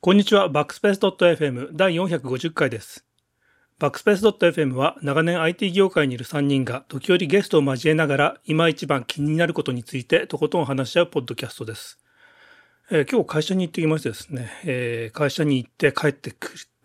[0.00, 3.04] こんにちは、バックスペース .fm 第450回です。
[3.78, 11.98] バックスペース .fm は長年 IT 業界にいる3人が時折ゲストを交えながら今一番気になることについてとことん話し合うポッドキャストです。
[12.90, 16.34] えー、今日会社に行ってきましてですね、えー、会社に行って帰って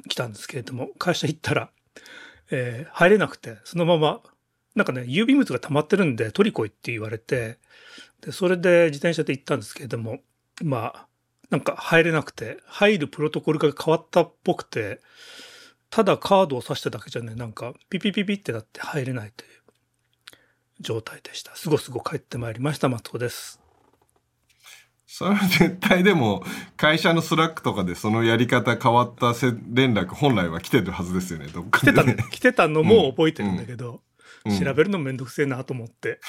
[0.09, 1.69] きたんですけれども、会社行ったら、
[2.51, 4.19] えー、入れなくて、そのまま、
[4.75, 7.59] なんかね、郵便物が溜まってるんで取り来いって言われて、
[8.21, 10.19] で、それで自転車で行ったんですけれども、
[10.63, 11.07] まあ、
[11.49, 15.01] なんか入れなくて、入るプロトコルが変わったっぽくて、
[15.89, 19.49] ただカードを挿しただけじゃね、なんかピピピピってなって入れないという
[20.79, 21.55] 状態でした。
[21.55, 23.59] すごすご帰ってまいりました、松尾です。
[25.05, 26.43] それは絶対でも、
[26.75, 29.35] 会社の Slack とかでそのやり方変わった
[29.71, 34.01] 連絡本来は来てるはずですよね、どっかで、ね、来てた、来てたのも覚えてるんだけど、
[34.45, 36.19] 調べるのめんどくせえなと思って。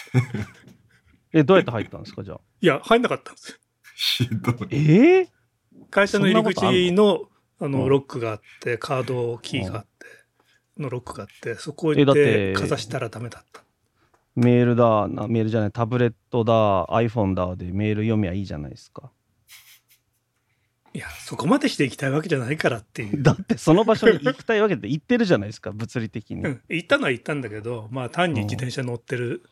[1.33, 2.41] え、どうやって入ったんですか、じゃあ？
[2.61, 3.59] いや、入んなかったんですよ。
[3.97, 4.69] ひどい。
[4.71, 5.29] えー、
[5.91, 7.29] 会社の入り口の、
[7.61, 10.07] あの、ロックがあって、カードキーがあって、
[10.81, 13.65] のロックがあって、そこ行ってかざしたらダメだった。
[14.37, 19.11] メールだな、メールじゃない、タブレットだ、iPhone だでメール読みはいいじゃないですか。
[20.95, 23.23] いや、そこまでして行きたいわけじゃないからっていう。
[23.23, 26.43] だってその場所に行きたいわけって言ってるじゃないですか、物理的に。
[26.43, 29.43] うん、行ったのは行ったんだけど、まあ単に自転車乗ってる、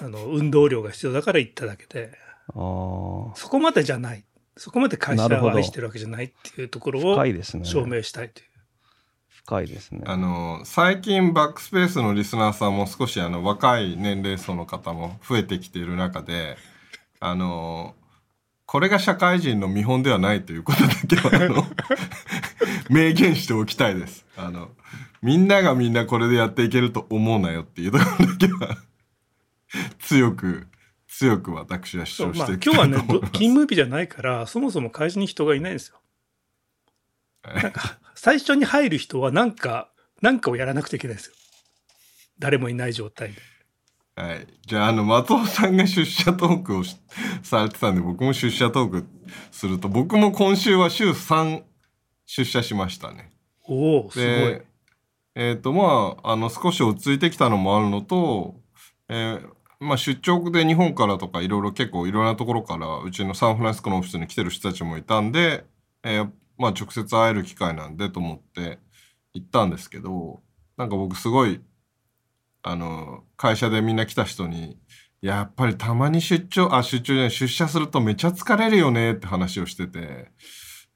[0.00, 2.12] あの、運動量が必要だから行っただけで、
[2.54, 4.24] そこまでじゃない。
[4.56, 7.16] そこまで会社を愛してるわけじゃないっていうところを
[7.64, 8.46] 証明したいという。
[9.46, 10.02] 深いですね。
[10.06, 16.56] あの、最近バックスペースのリスナーさんも少しあの若い年齢層の方も増えてきている中で、
[17.18, 17.94] あの、
[18.66, 21.66] これが社会人の見本ではないということだけは、あの、
[22.90, 24.26] 明言しておきたいです。
[24.36, 24.70] あの、
[25.22, 28.76] みんながみんなこれでやっていけると思うなよっていうところだけは、
[30.00, 30.66] 強く
[31.18, 35.98] 強く私は主張していきたいと思います、まあ、今日はね、勤務日じゃないから、そもそも会社に人がいないんですよ。
[37.42, 39.90] なんか、最初に入る人はなんか、
[40.20, 41.34] なんかをやらなくちゃいけないですよ。
[42.38, 43.40] 誰もいない状態で。
[44.16, 44.46] はい。
[44.66, 46.82] じゃあ、あの、松尾さんが出社トークを
[47.42, 49.04] されてたんで、僕も出社トーク
[49.52, 51.62] すると、僕も今週は週3
[52.24, 53.30] 出社しましたね。
[53.68, 54.26] おおすごい。
[55.34, 58.54] えっ、ー、と、まあ、あの、少し落ち着いてきたのもあるのと、
[59.08, 59.50] えー、
[59.80, 65.64] まあ、出張で日本からとかいろいろ結構いろんなところからうちのサンフランシスコのオフィスに来てる人たちもいたんで、
[66.02, 68.78] えー、まあ直接会える機会なんでと思って
[69.34, 70.40] 行ったんですけど、
[70.78, 71.60] なんか僕すごい、
[72.66, 74.76] あの、会社でみんな来た人に、
[75.22, 80.32] やっぱりたまに出張、あ、出張じゃない、出社するとめっちゃ疲れるよねって話をしてて、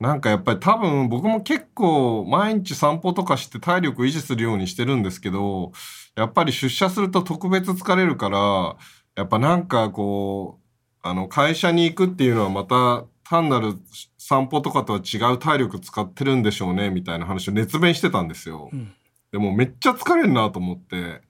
[0.01, 5.71] なんかやっぱり多分僕も結構毎日散歩とかして体力維持するようにしてるんですけど、
[6.17, 8.77] やっぱり出社すると特別疲れるから、
[9.15, 10.67] やっぱなんかこう、
[11.03, 13.75] あの、会社に行くっていうのはまた単なる
[14.19, 18.71] 散歩とかとは違う体力使ってるんでしょうね、みたいな話を熱弁してたんですよ。
[18.73, 18.93] うん、
[19.31, 21.30] でもめっちゃ疲れるなと思って、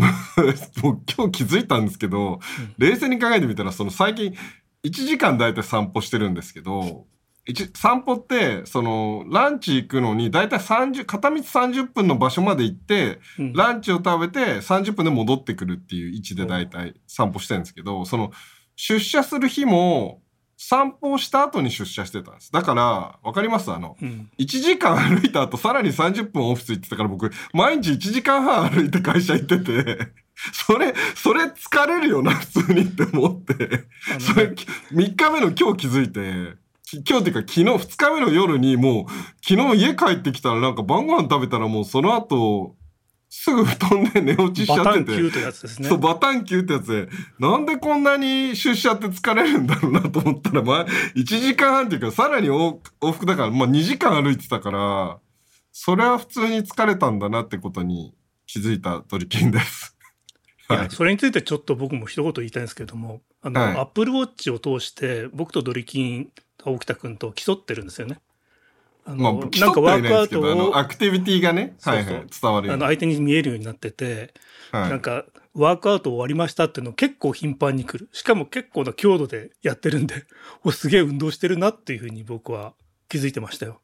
[0.82, 4.34] もう今日気づいたんですけど、うん、冷静に考えてみたら、その最近
[4.84, 7.06] 1時間だいたい散歩してるんですけど、
[7.74, 18.32] 散歩って、その、ランチ行くのに、だいたい30、片道30分の場所まで行って、うん、ランチを食べて30分で戻ってくるっていう位置でだいたい散歩してるんですけど、その、
[18.76, 20.22] 出社する日も、
[20.66, 22.50] 散歩をした後に出社してたんです。
[22.50, 23.70] だから、わかります？
[23.70, 30.08] あの、うん、1時間歩いた後、さらに30分オフィス行ってたから僕、毎日1時間半歩いて会社行ってて、
[30.52, 33.84] それ、それ疲れるよな、普通にって思って、
[34.18, 34.46] それ、
[34.92, 36.56] 3日目の今日気づいて、
[37.06, 39.04] 今日っていうか昨日2日目の夜にもう
[39.46, 42.76] 昨日家帰ってきたらなんか晩ご飯食べたらもうその後
[43.36, 45.10] すぐ布団で寝落ちしちゃってて。
[45.10, 45.88] バタン級ってやつですね。
[45.88, 47.08] そう、バタン級ってやつで、
[47.40, 50.86] なんでこんなに出社って疲れるんだろうなと思ったら、まあ、
[51.16, 55.18] 1時間半っていうか、さらに往復だから、まあ2時間歩いてたから、
[55.72, 58.14] それは普通に疲れたんだなってことに
[58.46, 59.96] 気づいた取り金です。
[60.70, 66.30] いや、それについてちょっと僕も一言言いたいんですけども、あの、はい、アップルウォッチを通して、僕とドリキン
[66.64, 68.20] 沖田君と競ってるんですよね。
[69.06, 74.32] あの、まあ、なんかワークアウトを、アクティビティがね、そうそうはいはい、伝わるあの、相手に見えるようになってて、
[74.72, 75.24] はい、なんか、
[75.54, 78.08] ワークアウト終わりましたっていうの結構頻繁に来る。
[78.12, 80.24] しかも結構な強度でやってるんで、
[80.64, 82.74] お、すげえ運動してるなっていうふうに僕は
[83.08, 83.80] 気づいてましたよ。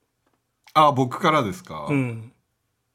[0.74, 1.86] あ、僕からですか？
[1.88, 2.32] うん。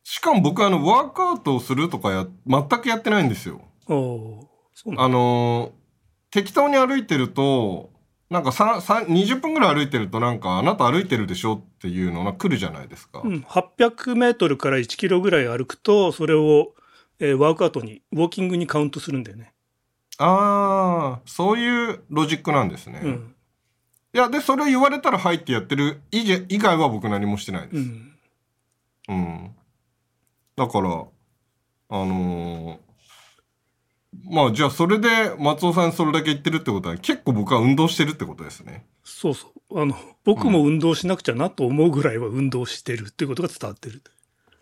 [0.03, 3.61] しかも僕あの、ワークアウトをするとかや、全くやってないんですよ。
[3.87, 5.71] おそうあの
[6.31, 7.91] 適当に歩いてると、
[8.29, 13.21] なんか3、3、20分ぐらい歩いてるとなんかあなた歩いてるでしょっていうのが来るじゃないですか。
[13.23, 16.73] うん、800メートルから1キロぐらい歩くと、それを、
[17.19, 19.53] えー、ワークアウトに、ウォーキングにカウントするんだよね。
[20.17, 23.01] ああ、そういうロジックなんですね。
[23.03, 23.35] うん。
[24.13, 27.77] いや、で、それ言われたらはいってやってる以外は僕何もしてないです。
[27.77, 28.11] うん。
[29.09, 29.55] うん。
[30.55, 32.84] だから、あのー
[34.29, 38.85] まあじゃあそれで松尾さんそれだけ言ってるってことは結構僕は運動してるってことですね。
[39.03, 39.81] そうそう。
[39.81, 44.01] あの、僕も運動しなくちゃなと思うぐらいは運動してるっていうことが伝わってる。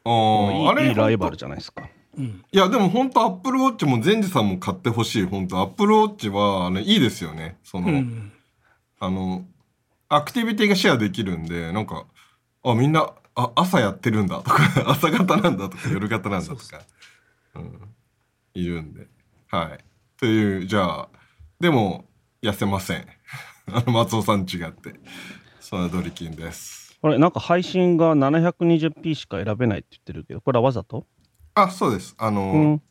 [0.05, 1.87] ああ、あれいいライバル本じゃないですか。
[2.17, 2.43] うん。
[2.51, 5.23] 当いやでも本当アップルウォッチも善治さんも買ってほしい。
[5.23, 7.57] 本当アップルウォッチはあのいいですよね。
[7.63, 8.31] その、うん。
[8.99, 9.45] あの、
[10.09, 12.05] アクティビティがシェアできるんで、なんか、
[12.63, 16.81] あ、みんな、あ、朝やってるんだとか、 朝方なんだとか、夜型なんだとか、
[17.55, 17.79] うん、
[18.53, 19.07] いるんで。
[19.53, 19.77] はい。
[20.17, 21.09] という、じゃあ、
[21.59, 22.05] でも、
[22.41, 23.05] 痩せません。
[23.71, 24.99] あの、松尾さん違って。
[25.59, 26.97] そんなドリキンです。
[27.03, 31.05] これなんか配信が 720p しか選べないって言ってるけど、これはわざと？
[31.53, 32.15] あ、そうです。
[32.17, 32.81] あの、うん。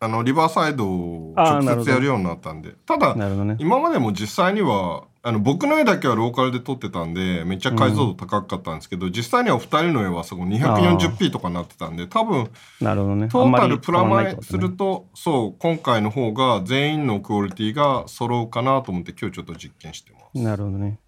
[0.00, 2.72] あの、リバーサイドを直接やるようになったんで。
[2.86, 3.54] ただ、なるほどね。
[3.60, 12.50] 今までも実際にはあの僕の絵だけはローカルで撮ってたんでめっちゃ解像度高かったんですけど、実際には2人の絵はそこ 240p とかになってたんで多分
[12.80, 13.28] なるほどね。
[13.28, 20.98] トータルプラマイすあんまり変わらないってことねるとそう今回の方が全員のクオリティが揃うかなと思って今日ちょっと実験してまなるほどね。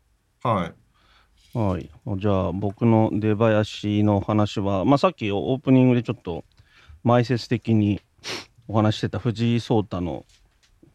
[0.42, 0.46] す。
[0.46, 0.72] はい。
[1.54, 1.90] はい。
[2.16, 6.44] じゃあ、僕の出囃子の話は、まあ、さっきオープニングでちょっと
[7.04, 8.00] 前説的に
[8.68, 10.24] お話ししてた藤井聡太の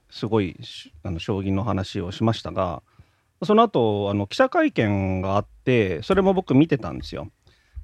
[0.10, 2.82] すごいしあの将棋の話をしましたが、
[3.44, 7.30] その後あの記者会見があって、それも僕見てたんですよ。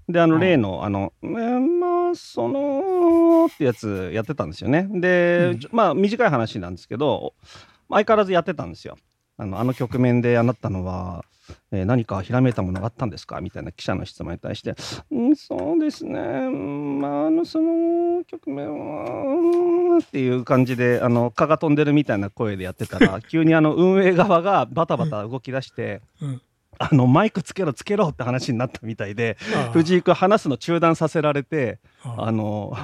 [0.10, 4.88] で、あのうん例の、あの、えーまあ、そのってやつやってたんですよね。
[4.92, 7.34] で、うんまあ、短い話なんですけど、
[7.90, 8.98] 相変わらずやってたんですよ。
[9.38, 11.25] あのあの局面であなったのは、
[11.71, 13.41] えー何かひらめいたものがあったんですか？
[13.41, 14.75] みたいな記者の質問に対して、
[15.12, 26.41] うん、そうですね、うんまあ、あのその局面は、うんっていう感じで、あの蚊が飛んでるみたいな声でやってたら、 急にあの運営側がバタバタ動き出して、うん。
[26.80, 29.38] あのマイクつけろつけろって話になったみたいで、
[29.74, 32.75] 藤井君話すの中断させられて、あの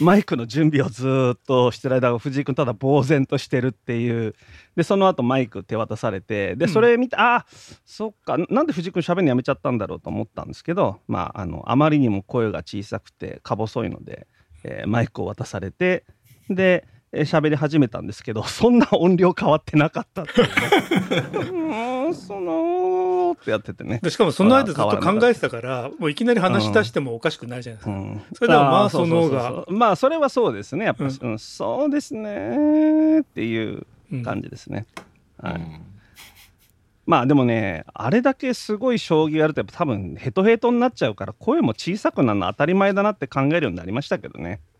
[0.00, 4.34] マイクの準備をずーっとしてる間藤井君ただ呆然としてるっていう。
[4.76, 6.70] でその後マイク手渡されてでうん。
[6.70, 7.46] それ見て、ああ
[7.84, 14.26] そっかなんで藤井君喋るのやめちゃったんだろうと思ったんですけど、まあ、あのあまりにも声が小さくてか細いので、
[14.64, 16.04] えーマイクを渡されて
[16.48, 20.52] でえー喋り始めたんですけどそんな音量変わってなかったっていうね。
[21.32, 23.03] うーんその
[23.34, 24.00] ってやっててね。
[24.02, 27.90] でしかもその間ずっと考えてたから、もういきなり話し出してもおかしくないじゃないですか。
[27.90, 28.22] うん。
[28.32, 29.64] それではまあーその方が。
[29.68, 30.86] まあそれはそうですね。
[30.86, 31.18] やっぱ、うん。
[31.20, 34.86] うんそうですねっていううん感じですね、
[35.38, 35.54] はい。
[35.54, 35.80] うん
[37.06, 44.60] まあでもねあれだけすごい将棋やるとやっぱ多分ヘトヘトになっちゃうから声も小さくなるの当たり前だなって考えるようになりましたけどね。
[44.68, 44.73] うん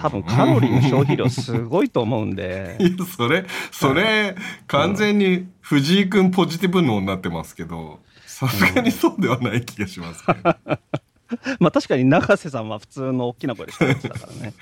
[0.00, 2.78] 多分カロリーの消費量すごいと思うんで。
[3.16, 4.36] それそれ
[4.68, 10.36] 完全に藤井君ポジティブ脳になってますけどさすがにそうではない気がしますね。
[11.60, 14.54] まあ確かに永瀬さんは普通の大きな声でしてましたからね。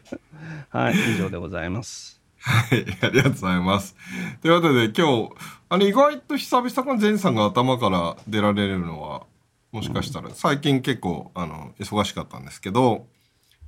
[0.70, 2.20] はい以上でございます。
[2.42, 3.94] はい、ありがとうございます。
[4.40, 5.30] ということで今日、
[5.68, 9.24] あの意外と久々に前さんが頭から出られるのは、
[9.72, 13.06] もしかしたら最近結構あの忙しかったんですけど、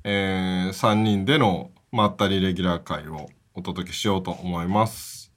[0.05, 5.33] えー、3人でのまったりレギュラー会をお届けしようと思います。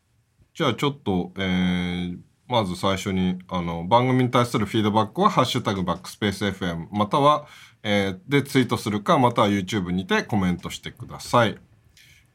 [0.54, 7.46] じゃあちょっと、えー、まず最初にあの番組に対するフィードバックは「ハッシュタグバックスペース FM」または、
[7.84, 11.58] えーでツイートするかまたは YouTube にてコメントしてください。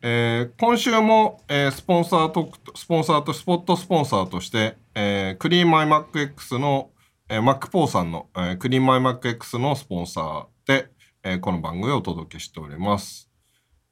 [0.02, 6.90] えー今週も、えースポンサーとスポンサーとスポットスポンサーとして、えークリーンマイマック X の、
[7.28, 10.90] えー、マックポーさんの、えークリーンマイマック X のスポンサーで、
[11.22, 13.28] えーこの番組をお届けしております。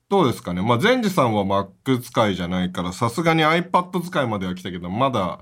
[0.08, 0.62] どうですかね？
[0.62, 5.40] まあ、善治さんは Mac 使いじゃないから、さすがに iPad 使いまでは来たけど、まだ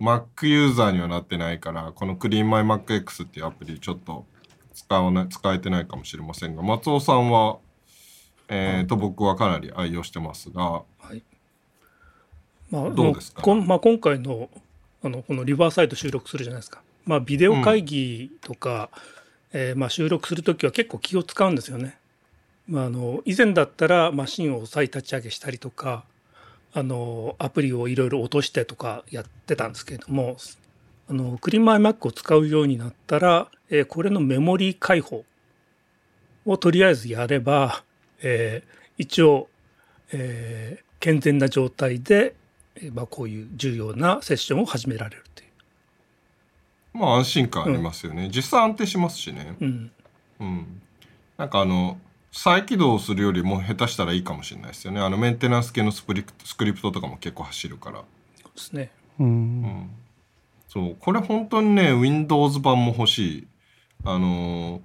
[0.00, 4.24] Mac ユーザーにはなってないから、このクリーンマイマック X っていうアプリちょっと
[4.72, 7.58] 使わない、使えてないかもしれませんが、松尾さんは、
[8.48, 11.24] えーと、僕はかなり愛用してますが、はい。
[12.70, 14.48] まあ、どうですかこんまあ、今回の
[15.02, 16.82] あのこのリバーサイト収録するじゃないですか。
[17.04, 18.90] まあ、ビデオ会議とか、
[19.58, 21.96] えーまあ、収録するときは結構気を使うんですよね。
[22.68, 26.04] まあ、あの以前だったらマシンを再立ち上げしたりとか
[26.74, 30.36] あのアプリをいろいろ落としてとかやってたんですけれども
[31.08, 35.24] あのクリーンマイマックを使うようになったら、えーこれのメモリー開放
[36.44, 37.82] をとりあえずやれば、
[38.22, 39.48] えー一応、
[40.12, 42.34] えー健全な状態で、
[42.74, 45.45] えまあ、こういう重要なセッションを始められるという
[46.96, 48.28] まあ安心感ありますよね。
[48.34, 49.56] 実際安定しますしね。
[49.60, 49.64] う。
[49.64, 49.90] うん
[50.40, 50.82] うん。
[51.36, 51.98] なんかあの、
[52.32, 55.00] 再起動するよりも下手したらいいかもしれないですよね。
[55.00, 57.98] あのメンテナンス系のスプリスクリプトとかも結構走るから。
[58.42, 58.90] そうですね。
[59.18, 59.90] うんうん。
[60.68, 63.46] そう、これ本当にね、Windows 版も欲しい。
[64.04, 64.80] あのー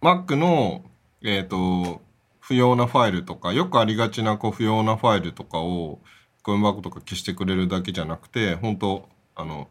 [0.00, 0.84] Mac の、
[1.24, 2.00] えっ、と、
[2.38, 5.98] 不要なファイルとか、よくありがちなこう不要なファイルとかを、
[6.44, 9.68] ゴミ箱とか消してくれるだけじゃなくて、本当あの、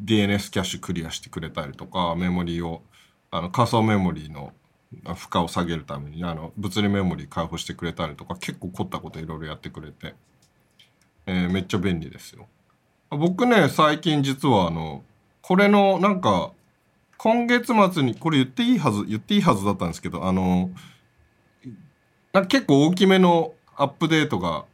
[0.00, 2.82] DNS キャッシュクリアしてくれたりとか、メモリーを、
[3.30, 4.52] あの、仮想メモリーの
[5.14, 10.14] 負荷を下げるために、あの、物理メモリー開放してくれたりとか、結構凝ったこといろいろやってくれて、
[11.26, 12.48] えーめっちゃ便利ですよ。
[13.10, 15.04] 僕ね、最近実はあの、
[15.40, 16.52] これのなんか、
[17.18, 20.70] 今月末に、これ言っていいはず、言っていいはずだったんですけど、あの、
[22.32, 24.64] なんか結構大きめのアップデートが、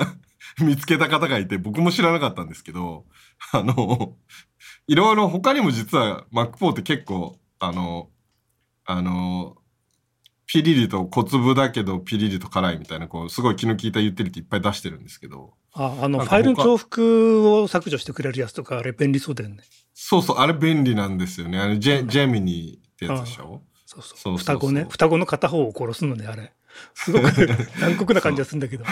[0.60, 3.06] 見つけた方がいて僕も知らなかったんですけど、
[3.52, 4.16] あの、
[4.88, 8.10] いろいろ他にも実は Mac Pro って結構あの、
[8.84, 9.56] あの、
[10.46, 19.62] ピリリと小粒だけどピリリと辛いみたいな、こう、すごい気の利いたユーティリティいっぱい出してるんですけど、あ、あの、ファイルの重複を削除してくれるやつとか、あれ便利そうだよね。
[20.00, 21.59] そうそう、あれ便利なんですよね。
[21.59, 23.62] あの、ジェ、ジェミニーってやつでしょ？
[23.85, 24.19] そうそう。
[24.19, 24.87] そう双子ね。
[24.88, 26.52] 双子の片方を殺すのね、あれ。
[26.95, 27.25] すごく
[27.81, 28.85] 残酷な感じがするんだけど。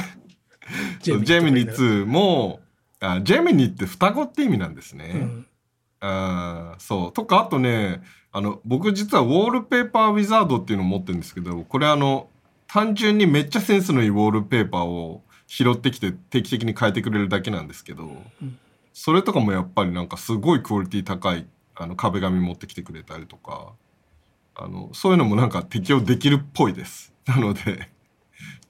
[1.03, 2.59] ジェミニとか言い2も、
[2.99, 5.11] あ、ジェミニって双子って意味なんですね。
[5.15, 5.47] うん
[6.01, 7.13] あーそう。
[7.13, 12.29] とか、あとね、あの、僕実はウォールペーパーウィザードっていうのを持ってるんですけど、これあの、
[12.67, 18.05] 単純にめっちゃセンスのいいウォールペーパーを拾ってきて定期的に変えてくれるだけなんですけど、
[18.43, 18.59] うん
[18.99, 23.75] それとかもやっぱりなんかすごいクオリティ高いあの壁紙持ってきてくれたりとか、
[24.55, 27.13] あの、そういうのもなんか適用できるっぽいです。
[27.29, 27.91] なので、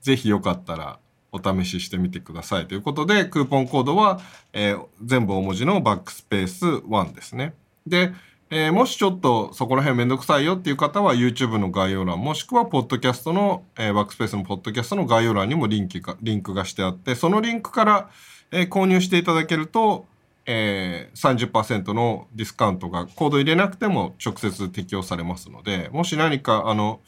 [0.00, 0.98] ぜひよかったら
[1.30, 4.20] お試ししてみてくださいということで、クーポンコードは、
[4.52, 7.54] えー全部大文字のバックスペース1ですね。
[7.86, 8.12] で、
[8.50, 18.10] えーもしちょっとそこら辺めんどくさいよっていう方は YouTube の概要欄もしくはポッドキャストの、えーバックスペースのポッドキャストの概要欄にもリンクがリンクがしてあってそのリンクから、
[18.50, 20.06] えー購入していただけると、
[20.46, 27.00] えー、30%のディスカウントがコード入れなくても直接適用されますのでもし何かあの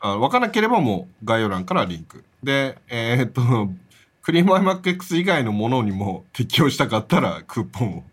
[0.00, 3.42] あ分からなければもう概要欄からリンクでえーっと
[4.22, 8.04] クリームアイマック X 以外のものにも適用したかったらクーポンを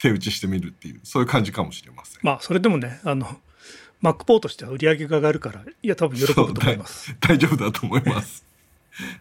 [0.00, 2.20] 手打ちしてみるっていうそういう感じかもしれません。
[2.22, 3.26] まあ、それでもね、あの、
[4.02, 7.14] Mac ポーとしては売り上げが上がるから、いや、多分喜ぶと思います。
[7.20, 8.44] 大丈夫だと思います。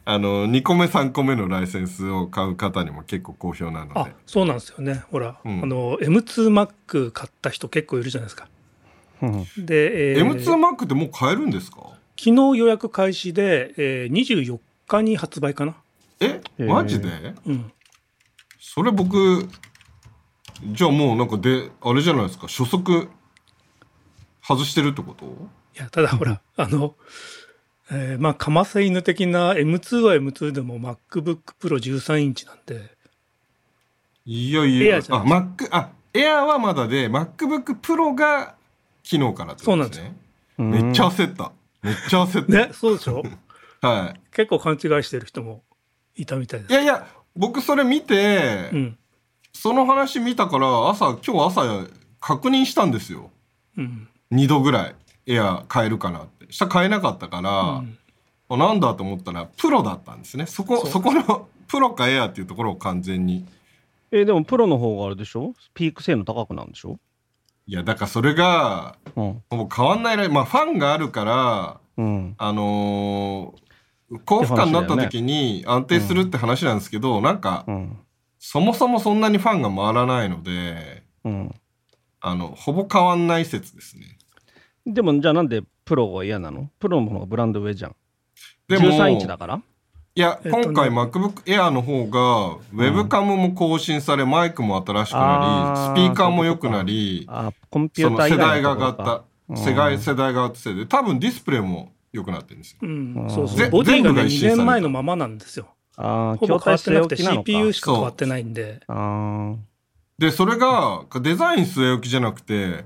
[0.05, 5.03] あの、2個目、3個目のライセンスを買う方にも結構好評なのあで。、そうなんですよね。
[5.11, 8.47] ほら、うんあの、M2Mac 買った人結構いるじゃないですか。
[9.21, 11.81] うんで、えー M2Mac ってもう買えるんですか？
[12.17, 15.75] 昨日予約開始で、えー、24日に発売かな。
[16.21, 17.07] えマジで？
[17.45, 17.71] うん。
[18.59, 19.47] それ僕、
[20.65, 23.09] じゃあもうなんかで、あれじゃないですか、初速
[24.41, 25.25] 外してるってこと？
[25.25, 26.95] いや、ただほら、あの、
[27.91, 32.91] えーまあ、かませ犬的な M2 は M2 でも MacBook Pro 13インチなんで、
[34.25, 38.55] いやいや、Air じゃあ、Mac、あ、Air はまだで、MacBook Pro が
[39.03, 40.15] 昨日からってことですね。
[40.59, 41.51] うんめっちゃ焦った。
[41.81, 42.51] めっちゃ焦った。
[42.51, 43.23] ね、そうでしょ？
[43.81, 44.19] はい。
[44.35, 45.63] 結構勘違いしてる人も
[46.15, 46.71] いたみたいです。
[46.71, 48.97] いやいや、僕それ見て、うん。
[49.53, 51.87] その話見たから朝今日朝
[52.19, 53.31] 確認したんですよ
[53.77, 54.07] うん。
[54.31, 54.95] 2度ぐらい
[55.29, 56.51] エア買えるかなって。
[56.51, 57.97] したら買えなかったから、うん。
[58.49, 60.47] あなんだと思ったらプロだったんですね。
[60.47, 63.45] そこそこのプロかエアっていうところを完全に。
[64.11, 65.53] えーでもプロの方があれでしょ？
[65.75, 66.99] ピーク性能高くなるんでしょ？
[67.67, 69.43] いやだからそれがうん。
[69.51, 72.35] ほぼ変わんないらまあファンがあるからうん。
[72.37, 73.69] あのー
[74.25, 77.97] 高負荷になった時に安定するって話なんですけど、なんかうん。
[78.39, 81.55] そもそもそんなにファンが回らないのでうん。
[82.19, 84.17] あのほぼ変わんない説ですね
[84.85, 86.69] でもじゃあなんでプロが嫌なの？
[86.79, 87.95] プロの方がブランド上じゃん。
[88.67, 89.61] でも13インチだから？
[90.15, 90.63] いや、えっとね。
[90.65, 99.55] 今回 MacBook Air の方がウェブカムも更新され、マイクも新しくなりスピーカーも良くなりあ、コンピそューター世代が上がっところかた。
[99.55, 102.79] 世代世代が上がったせいで多分ディスプレイも良くなってるんですよ。
[102.81, 103.57] うんうんそうそう。
[103.57, 104.57] ぜボディがね、2全部が一新された。
[104.57, 105.67] 年前のままなんですよ。
[105.95, 108.81] ああ、ほぼ変わってなくて CPU しか変わってないんで。
[110.17, 112.85] でそれがデザイン据え置きじゃなくて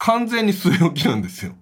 [0.00, 1.52] 完全に据え置きなんですよ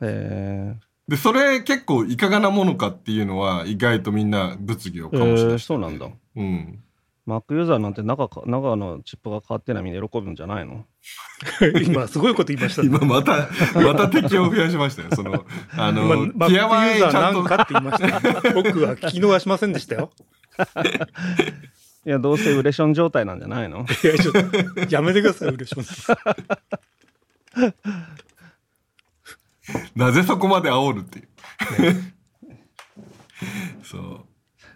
[0.00, 0.74] え
[1.08, 6.06] でそれ結構いかがなものかっていうのは意外とみんな物議をー、醸しえーそうなんだ。
[6.36, 6.82] うん、
[7.26, 10.84] Mac ユーザーなんて中か中のチップが変わってないみんな喜ぶんじゃないの？
[11.82, 12.88] 今、すごいこと言いましたね。
[12.88, 15.44] 今またまた敵を増やしましたよその
[15.78, 18.40] あの、Mac ユーザー1ちゃんとなんかって言いましたよ。
[18.62, 20.10] 僕は聞き逃しませんでしたよ。
[22.06, 23.86] いや、どうせウレション状態なんじゃないの？
[24.04, 25.84] いや、ちょっと、やめてください、嬉しい。
[29.96, 31.28] なぜそこまで煽るっていう。
[33.82, 34.28] そう。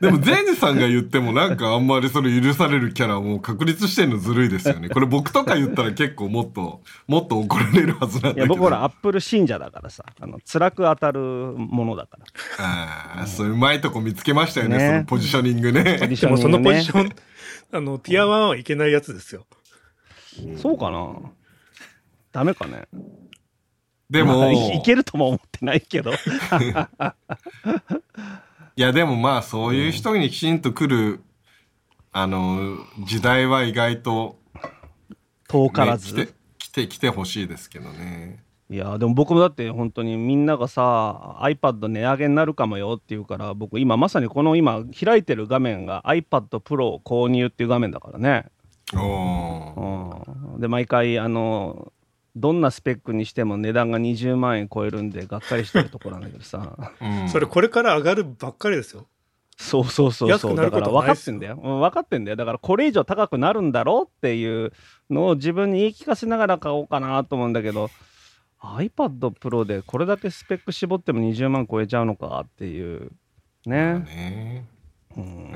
[0.03, 4.89] でも、ゼンジさんが言ってもなんかあんまりそれ許されるキャラはもう確立してんのずるいですよね。
[4.89, 8.39] これ僕とか言ったら結構もっと、もっと怒られるはずなんだけど。
[8.39, 12.65] いや、僕ほら、アップル信者だからさ、あの辛く当たるものだから。
[12.65, 15.99] ああ、そういううまいとこ見つけましたよね、ねそのポジショニングね。
[16.01, 17.13] ポジシでもそのョニングねポジション、
[17.71, 19.47] あの、ティア1はいけないやつですよ。
[20.57, 21.15] そうかな
[22.33, 22.89] ダメかね？
[24.11, 26.13] でも、まあいいけるとも思ってないけど。
[28.75, 31.23] いやでもまあそういう人にきちんと来る、
[32.11, 34.39] あの、時代は意外と、
[35.49, 36.15] 遠からず。
[36.15, 38.43] ね来て、来て、ほしいですけどね。
[38.73, 48.47] いやでも僕もだって本当にみんながさ iPad 値上げになるかもよって言うから僕今まさにこの今開いてる画面が iPad Pro 購入っていう画面だからね、
[48.95, 50.25] お
[50.59, 51.93] で毎回あの
[52.35, 56.77] どんなスペックにしても値段が20万円超えるんでがっかりしてるところなんだけどさ。
[57.01, 57.29] うん。
[57.29, 59.07] それこれから上がるばっかりですよ。
[59.59, 62.37] そうそうそう安くなるそうだから分かってんだよ、うん、分かってんだよ。
[62.37, 64.73] だからこれ以上高くなるんだろうっていう
[65.11, 67.91] のを自分に言い聞かせながら買おうかなと思うんだけど
[68.61, 73.13] iPad Pro でこれだけスペック絞っても20万超えちゃうのかっていう
[73.65, 74.67] まあね、ね。
[75.17, 75.25] うん。
[75.25, 75.55] うん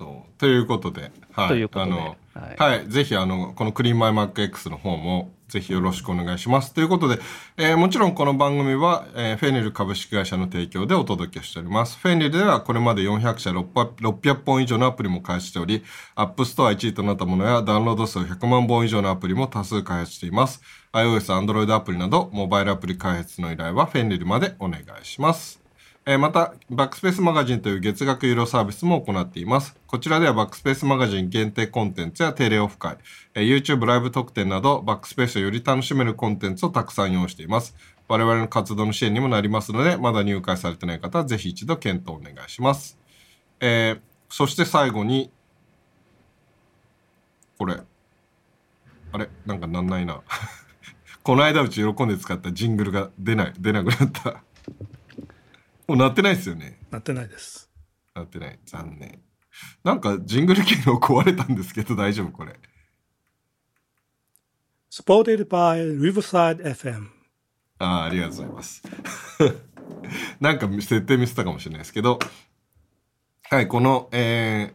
[0.00, 0.38] そう。
[0.38, 1.48] ということで、はい。
[1.48, 1.92] ということで。
[1.92, 2.88] あの、はいはい。
[2.88, 6.72] ぜひ、あの、このクリーンマイマック X の方も、ぜひよろしくお願いします。
[6.72, 7.18] ということで、
[7.56, 11.98] えーもちろんこの番組は、えーフェニル株式会社の提供でお届けしております。
[11.98, 15.82] フェニルではこれまで400社600本以上のアプリも開発しており、
[16.16, 20.62] App Store 1位となったものやダウンロード数100万本以上のアプリも多数開発しています。
[20.92, 25.59] iOS、Android アプリなど、モバイルアプリ開発の依頼はフェニルまでお願いします。
[26.10, 29.76] えーまた、バックスペースマガジンという月額有料サービスも行っています。
[29.86, 32.96] こちらではバックスペースマガジン限定コンテンツや定例オフ会、
[33.32, 37.76] えー YouTube ライブ特典など、バックスペースをより楽しめるコンテンツをたくさん用意しています。
[38.08, 42.98] 我々の活動の支援にもなりますので、まだ入会されてない方はぜひ一度検討お願いします。
[43.60, 45.30] えーそして最後に、
[47.56, 47.76] これ。
[49.12, 49.28] あれ？
[49.46, 50.22] なんかなんないな。
[51.22, 54.42] この間うち喜んで使ったジングルが出ない、出なくなった。
[55.90, 56.78] もう鳴ってないですよね。
[56.92, 57.68] なってないです。
[58.14, 58.60] 鳴ってない。
[58.64, 59.20] 残念。
[59.82, 62.54] なんかジングル機能壊れたんですけど大丈夫これ。
[64.88, 67.08] Supported by Riverside FM。
[67.78, 68.84] ああ、ありがとうございます。
[70.38, 72.20] なんか設定ミスったかもしれないですけど、
[73.50, 74.72] はい、この、え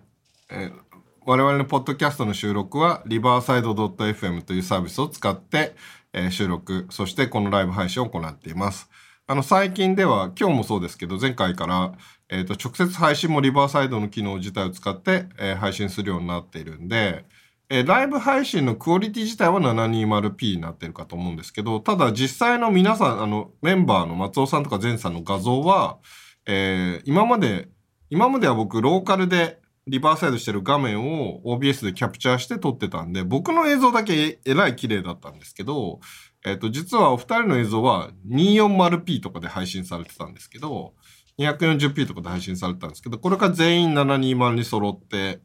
[0.50, 0.86] ーえー
[1.28, 5.76] 我々のポッドキャストの収録は、リバーサイド .fm というサービスを使って、
[6.14, 8.88] えー収録、そしてこのライブ配信を行っています。
[9.28, 11.94] あの、最近では、今日もそうですけど、前回から、
[12.30, 17.26] えっ、と、直接配信もリバーサイドの機能自体を使って、えー配信するようになっているんで、
[17.70, 25.98] えーライブ配信のクオリティ自体は 720p になってるかと思うんですけど、ただ実際の皆さん、あの、メンバーの松尾さんとか前さんの画像は、
[26.46, 27.70] えー今まで、
[28.12, 36.00] 今までは僕、ローカルでリバーサイドしてる画面を OBS でキャプチャーして撮ってたんで、僕の映像だけえらい綺麗だったんですけど、
[36.46, 40.94] えっ、と、実はお二人の映像は 240p とかで配信されてたんですけど、
[41.40, 45.42] 240p とかで配信されてたんですけど、これが全員720に揃って、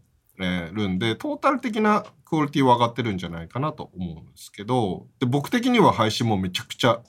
[0.72, 7.02] るんで、トータル的なクオリティは上がってるんじゃないかなと思うんですけど、で僕的には配信もめちゃくちゃ、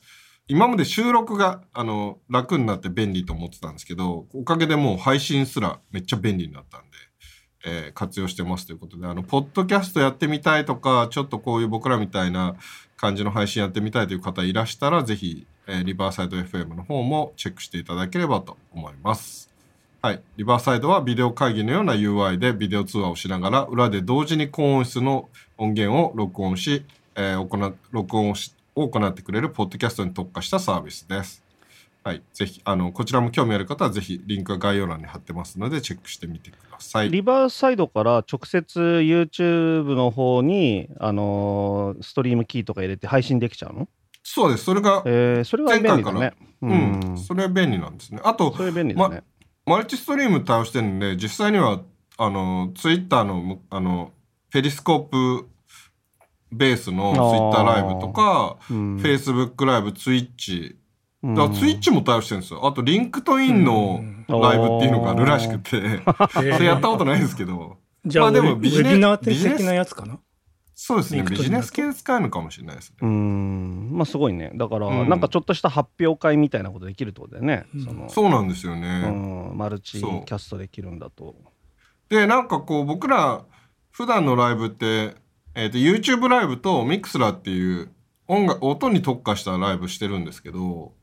[0.48, 6.88] 今まで収録があの楽になって便利と思ってたんですけど、おかげでもう配信すらめっちゃ便利になったんで、
[7.66, 12.56] えー活用してますということで、あの、ポッドキャストやってみたいとか、ちょっとこういう僕らみたいな
[13.02, 19.50] 感じの配信やってみたいという方いらしたら、ぜひ、えーリバーサイド FM の方もチェックしていただければと思います。
[20.04, 20.22] はい。
[20.38, 26.86] リバーサイドはビデオ会議のような UI でビデオ通話をしながら、裏で同時に高音質の音源を録音し、
[27.16, 31.51] えー行録音をしを行ってくれるポッドキャストに特化したサービスです。
[32.04, 32.24] はい。
[32.34, 37.12] ぜひ、あの、こちらも興味ある方は、ぜひ、リンクは概要欄に貼ってますので、チェックしてみてください。
[37.12, 43.88] リバーサイドから直接 YouTube の方に、あのーストリームキーとか入れて配信できちゃうの？
[44.24, 44.64] そうです。
[44.64, 46.04] それが、えー、それは便利。
[46.04, 47.18] ううん、ん。
[47.20, 48.20] それは便利なんですね。
[48.24, 49.22] あと、それ便利だね。
[49.68, 51.82] マルチストリーム対応してるんで、実際には、
[52.18, 54.12] あの、ツイッターのむ、あの、
[54.50, 55.48] Periscope
[56.52, 60.78] ベースの Twitter Live とか、うん Facebook Live、 Twitch。
[61.24, 62.66] うんだから Twitch も対応してるんですよ。
[62.66, 66.02] あと、 LinkedIn のライブっていうのがあるらしくて、
[66.34, 70.20] それやったことないんですけど、じゃあ、まあでもビジネウェビナービジネス的なやつかな？
[70.74, 72.98] そうですね、ビジネス系で使えるのかもしれないですね。
[73.02, 73.90] うん。
[73.92, 74.52] まあすごいね。
[74.56, 77.68] だから、うんなんかちょっとした発表会みたいなことできるってことだよね。
[77.76, 79.04] うんそのそうなんですよね。
[79.06, 81.36] うん、マルチキャストできるんだと。
[82.10, 83.46] で、なんかこう、僕ら、
[83.92, 85.16] 普段のライブって、
[85.54, 87.92] えっ、と、YouTube ライブと Mixla っていう
[88.28, 90.94] 音楽、音に特化したライブしてるんですけど、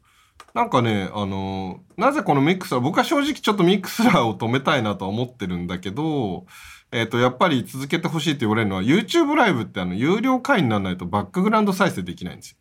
[0.59, 6.47] なんかね、あのなぜこの Mixla、僕は正直ちょっと Mixla を止めたいなとは思ってるんだけど、
[6.90, 12.57] えっ、と、やっぱり続けてほしいって言われるのは、YouTube ライブってあの、有料会員にならないとバックグラウンド再生できないんですよ。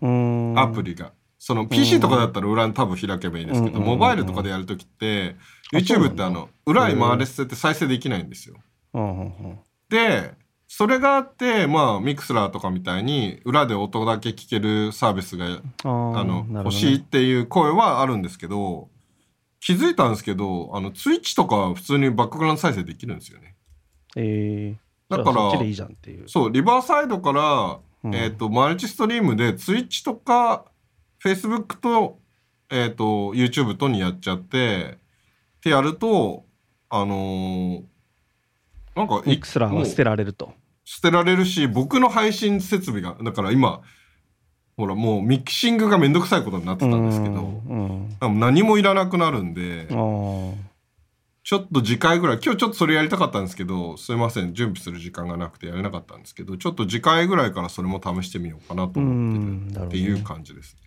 [0.00, 0.58] うん。
[0.58, 1.12] アプリが。
[1.38, 5.36] その PC とかだったら裏にタブ開けばいいんですけど、モバイルとかでやるときって、
[5.74, 8.56] YouTube だってあの、裏に回れ捨てて再生できないんですよ。
[9.90, 10.32] で、
[10.74, 15.86] それがあって、まあ、ミクスラーとかみたいに、裏で音だけ聞けるサービスが、あ
[16.24, 18.88] の、ね欲しいっていう声はあるんですけど、
[19.60, 23.54] 気づいたんですけど、あの、ツイッチとかは普通にバックグラウンド再生できるんですよね。
[24.16, 26.26] えー、だからそっちでいいじゃんっていう。
[26.26, 30.64] そう、リバーサイドから、うんえっ、と、マルチストリームで、ツイッチとか、
[31.22, 32.18] Facebook と、
[32.70, 34.96] えっ、と、YouTube とにやっちゃって、
[35.58, 36.46] ってやると、
[36.88, 37.82] あのー
[38.94, 40.54] なんか、ミクスラーは捨てられると。
[40.84, 43.82] 捨てられるし、僕の配信設備が、だから今、
[44.76, 48.40] ほら、もうミキシングがめんどくさいことになってたんですけど、うん。
[48.40, 60.80] 何もいらなくなるんで、ちょっと次回ぐらい、今日ちょっとそれやりたかったんですけど、すいません、準備する時間がなくてやれなかったんですけど、ちょっと次回ぐらいからそれも試してみようかなと思ってるっていう感じですね。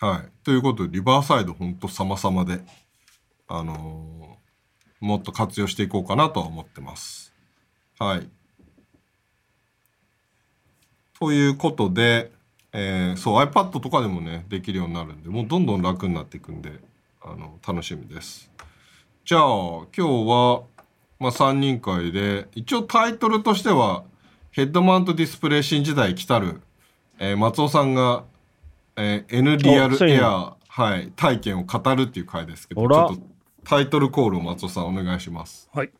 [0.00, 0.44] はい。
[0.44, 2.64] ということで、リバーサイドほんと様々で、
[3.48, 4.42] あのー
[5.02, 7.21] もっと活用していこうかなとは思ってます。
[8.02, 8.28] はい。
[11.20, 12.32] ということで、
[12.72, 16.80] えーそう iPad とかでもねできるようになるんでもうどんどん楽になっていくんで
[17.22, 18.50] あの楽しみです
[19.24, 20.62] じゃあ今日は、
[21.20, 24.02] まあ、3人会で一応タイトルとしては
[24.50, 26.60] ヘッドマウントディスプレイ新時代来たる、
[27.20, 28.24] えー松尾さんが、
[28.96, 33.22] えー N リアルエア、はい、体験を語るっていう回ですけどちょっと
[33.64, 35.92] タイトルコールを松尾さんお願いしますはい。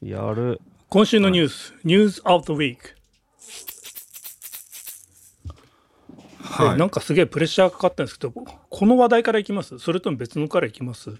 [0.00, 0.60] やる。
[0.94, 2.76] 今週のニュース、ニュース of the week。
[6.40, 6.74] はい。
[6.76, 9.80] えなんかすげえプレッシャーかかったんですけど、この話題からいきます？
[9.80, 11.10] それとも別のからいきます？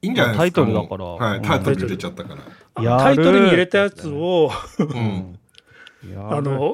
[0.00, 0.38] いいんじゃないですか？
[0.38, 1.04] タイトルだから。
[1.04, 2.42] はい、タイトル入れちゃったから、
[2.76, 5.38] あやるタイトルに入れたやつを、うん。
[6.30, 6.72] あの、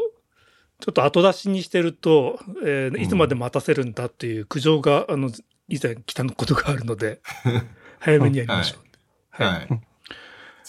[0.79, 5.33] ちょっと後出しにしてると、えーいつまで待たせるんだっていう苦情が、あの、
[5.67, 7.21] 以前来たことがあるので、
[7.99, 9.43] 早めにやりましょう。
[9.43, 9.53] はい。
[9.55, 9.88] はい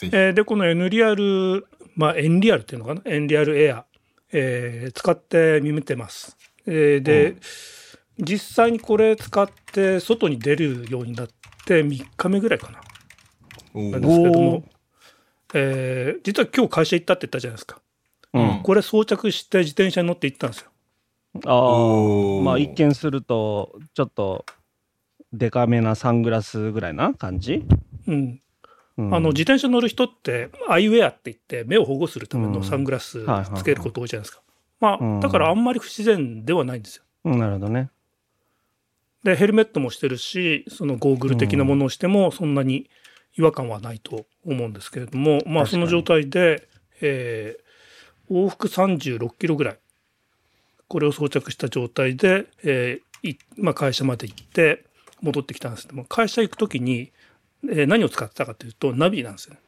[0.07, 3.85] えーで、この N リアル、まあ、エンリアルっていうのかな ?N リアルエア、
[4.31, 6.37] えー使ってみてます。
[6.65, 7.35] えーで、
[8.17, 11.27] 実際にこれ使って外に出るようになっ
[11.65, 12.81] て3日目ぐらいかな。
[13.81, 14.63] なんですけども、
[15.53, 17.81] えー実は今日会社行ったって言ったじゃないですか。
[18.33, 18.61] うん。
[18.63, 20.69] これ装着して自転車に乗って行ったんですよ。
[21.45, 22.43] ああ。
[22.43, 24.45] まあ一見すると、ちょっと、
[25.31, 27.65] デカめなサングラスぐらいな感じ、
[28.07, 28.41] うん。
[28.99, 34.41] うんあの、自転車乗る人って、アイウェアって言って、目を保護するためのサングラスつけること多いじゃないですか。
[34.79, 37.03] まうんあ、だからあんまり不自然ではないんですよ。
[37.25, 37.89] うんなるほどね。
[39.23, 42.89] で、ヘルメットもしてるし、そのゴーグル的なものをしても、そんなに
[43.37, 46.67] 違和感はないと思うんですけれども、まあ、その状態で、
[47.01, 47.69] えー
[48.31, 49.79] 往復36キロぐらい、
[50.87, 54.85] これを装着した状態で、えーいまあ、会社まで行って、
[55.21, 57.11] 戻ってきたんですけども、会社行くときに、
[57.63, 59.59] えー何を使ってたかというと、ナビなんですよね。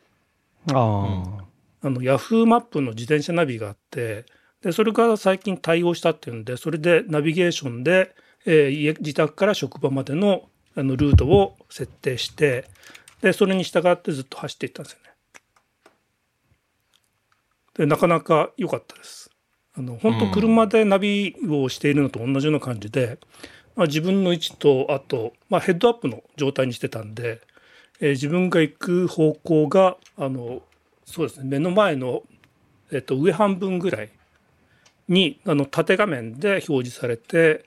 [0.73, 1.45] あ
[1.84, 4.25] あの、ヤフーマップの自転車ナビがあって、
[4.62, 10.43] で、それが最近対応したっていうんで、それでナビゲーションで、えー家、自宅から職場までの
[10.75, 12.69] あのルートを設定して、
[13.21, 15.12] で、それに従ってずっと走っていったんですよね。
[17.73, 19.30] で、なかなか良かったです。
[19.73, 23.19] あの、本当車でナビをしているのと同じような感じで、
[23.75, 27.41] まあ、自分の位置と、あと、まあ、ヘッドアップの状態にしてたんで、
[28.02, 30.64] えー自分が行く方向が、あの、
[31.06, 32.24] そうですね、目の前の、
[32.92, 34.12] えっと、上半分ぐらい
[35.10, 37.66] に、あの、縦画面で表示されて、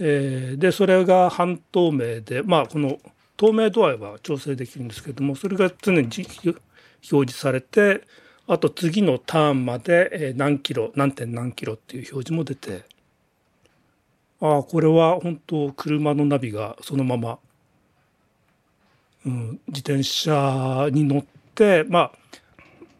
[0.00, 2.98] えーで、それが半透明で、まあ、この
[3.36, 6.60] 透明度合いは調整できるんですけども、それが常に表
[7.02, 8.02] 示されて、
[8.48, 12.84] あと次のターンまで何キロ、何点何キロっていう表示も出て、
[14.40, 17.38] ああ、これは本当車のナビがそのまま、
[19.28, 22.12] うん、自転車に乗って、まあ、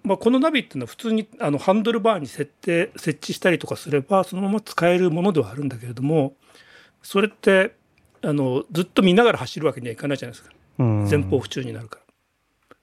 [0.04, 6.34] まあ、このナビっていうのは普通にあのハンドルバーに設定設置したりとかすればそのまま使えるものではあるんだけれども
[7.02, 7.74] それって
[8.22, 12.02] あのずっと見ながら走るわけにはいかないじゃないですかうん前方不注になるから。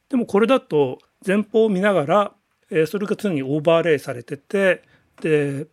[0.09, 2.31] でもこれだと前方を見ながら、
[2.69, 4.83] えーそれが常にオーバーレイされてて
[5.21, 5.65] で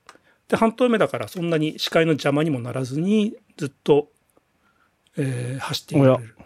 [0.48, 4.08] で半透明だからそんなに視界の邪魔にもならずにずっと、
[5.16, 6.36] えー走っていられる。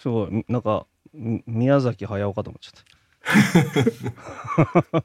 [0.00, 0.44] すごい。
[0.48, 2.84] なんかみ宮崎駿かと思っちゃった。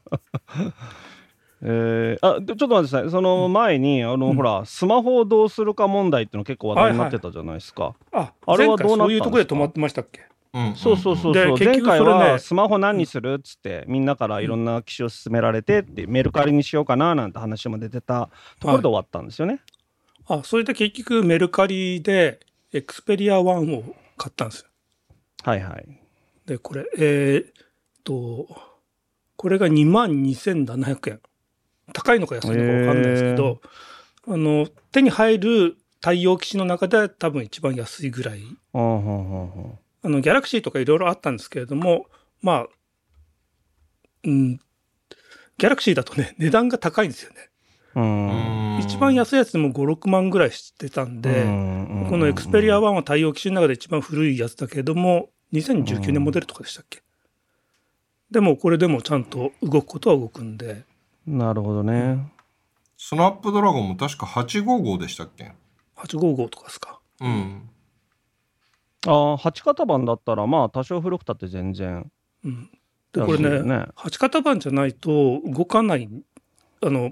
[1.68, 3.12] えー、あでちょっと待ってください。
[3.12, 4.36] その前に、あの、うん。
[4.36, 9.00] ほらスマホをどうするか問題っていうの結構話題になってたじゃないですか、ああれはどうなったんですか？
[9.06, 10.22] そういうところで止まってましたっけ？
[10.54, 10.66] うん。
[10.68, 11.34] うんそうそうそう。
[11.34, 18.30] でそ前回はスマホ何にするっつってみんなからいろんな機種を勧められてってメルカリにしようかななんて話も出てた
[18.60, 19.60] ところで終わったんですよね。
[20.28, 22.40] あそれで結局メルカリで
[22.74, 24.68] エクスペリア1を買ったんですよ。
[25.46, 25.86] はいはい。
[26.48, 27.48] でこれえーっ
[28.04, 28.48] と
[29.36, 31.20] これが2万2700円。
[31.94, 33.62] 高いのか安いのか分かんないですけど、
[34.28, 38.42] あの手に入る対応機種の中で多分一番安いぐらい。
[38.74, 42.08] あのギャラクシーとかいろいろあったんですけれども
[42.42, 42.68] まあ
[44.24, 47.50] うんギャラクシーだとね値段が高いんですよね。
[47.96, 48.80] うん。
[48.82, 55.30] 一番安いやつでも56万ぐらいしてたんで、うんこのエクスペリア1は対応機種の中で一番古いやつだけれども、
[55.60, 57.02] 2019年モデルとかでしたっけ、
[58.32, 60.84] でもこれでもちゃんと動くことは動くんで、
[61.26, 62.32] なるほどね。
[62.98, 65.54] スナップドラゴンも確か855でしたっけ
[65.98, 67.00] ？855とかですか？
[67.22, 67.70] うん。
[69.08, 72.10] ああ、8型番だったらまあ多少古くたって全然。
[72.44, 72.70] うん、
[73.14, 76.10] で、これね、ね8型番じゃないと動かない、
[76.82, 77.12] あの、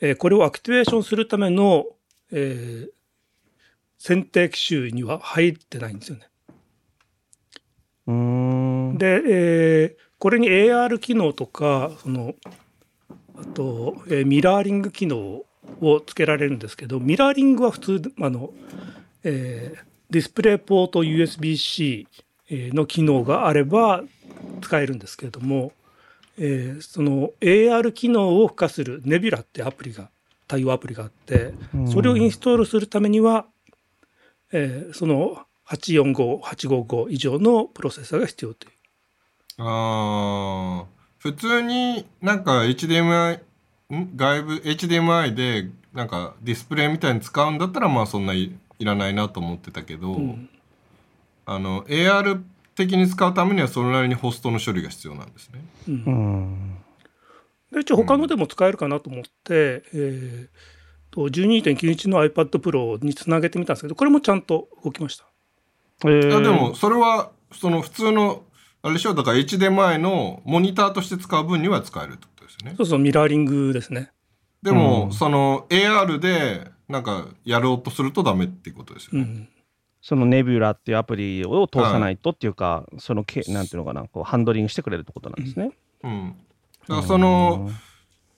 [0.00, 1.86] えーこれをアクティベーションするための、
[2.30, 2.94] えー
[3.96, 6.28] 選定機種には入ってないんですよね。
[8.98, 12.34] で、えーこれに AR 機能とか、その、
[13.36, 15.42] あと、えーミラーリング機能
[15.82, 18.50] をつけられるんですけど、ミラーリングは普通、あの、
[19.22, 22.06] えーディスプレイポート USB-C
[22.50, 24.02] えーの機能があれば
[24.62, 25.72] 使えるんですけれども、
[26.38, 30.08] えーその AR 機能を付加する Nebula ってアプリが、
[30.46, 31.52] 対応アプリがあって、
[31.88, 33.46] それをインストールするためには、
[34.52, 38.72] えーその845、855以上のプロセッサーが必要という。
[39.58, 40.84] ああ、
[41.18, 43.40] 普通になんか HDMI、
[43.92, 50.48] ん外部 HDMI でなんかディスプレイみたいに使うんだったらまあそんないいらないなと思ってたけど、うん
[51.46, 52.40] あの AR
[52.74, 55.60] 的に使うためにはそれなりにホストの処理が必要なんですね。
[55.88, 56.76] うんうん。
[57.70, 60.48] で一応他のでも使えるかなと思って、えー
[61.14, 65.24] と12.9インチの iPad Pro につなげてみたんですけどこれもちゃんと動きました
[66.04, 68.42] えーいやでもそれはその普通の
[68.82, 69.14] あれでしょ？
[69.14, 72.74] だから HDMI のモニターとして使う分には使えるってことですよね。
[72.76, 74.10] そうそうミラーリングですね
[74.62, 79.20] でも、うんその AR でなんかやろうとするとダメっていうことですよね。
[79.20, 79.48] うん
[80.06, 85.70] そのネビュラっていうアプリを通さないとっていうか、そのけなんていうのかなこうハンドリングしてくれるってことなんですね。
[86.02, 86.36] うん。
[86.86, 87.70] だからその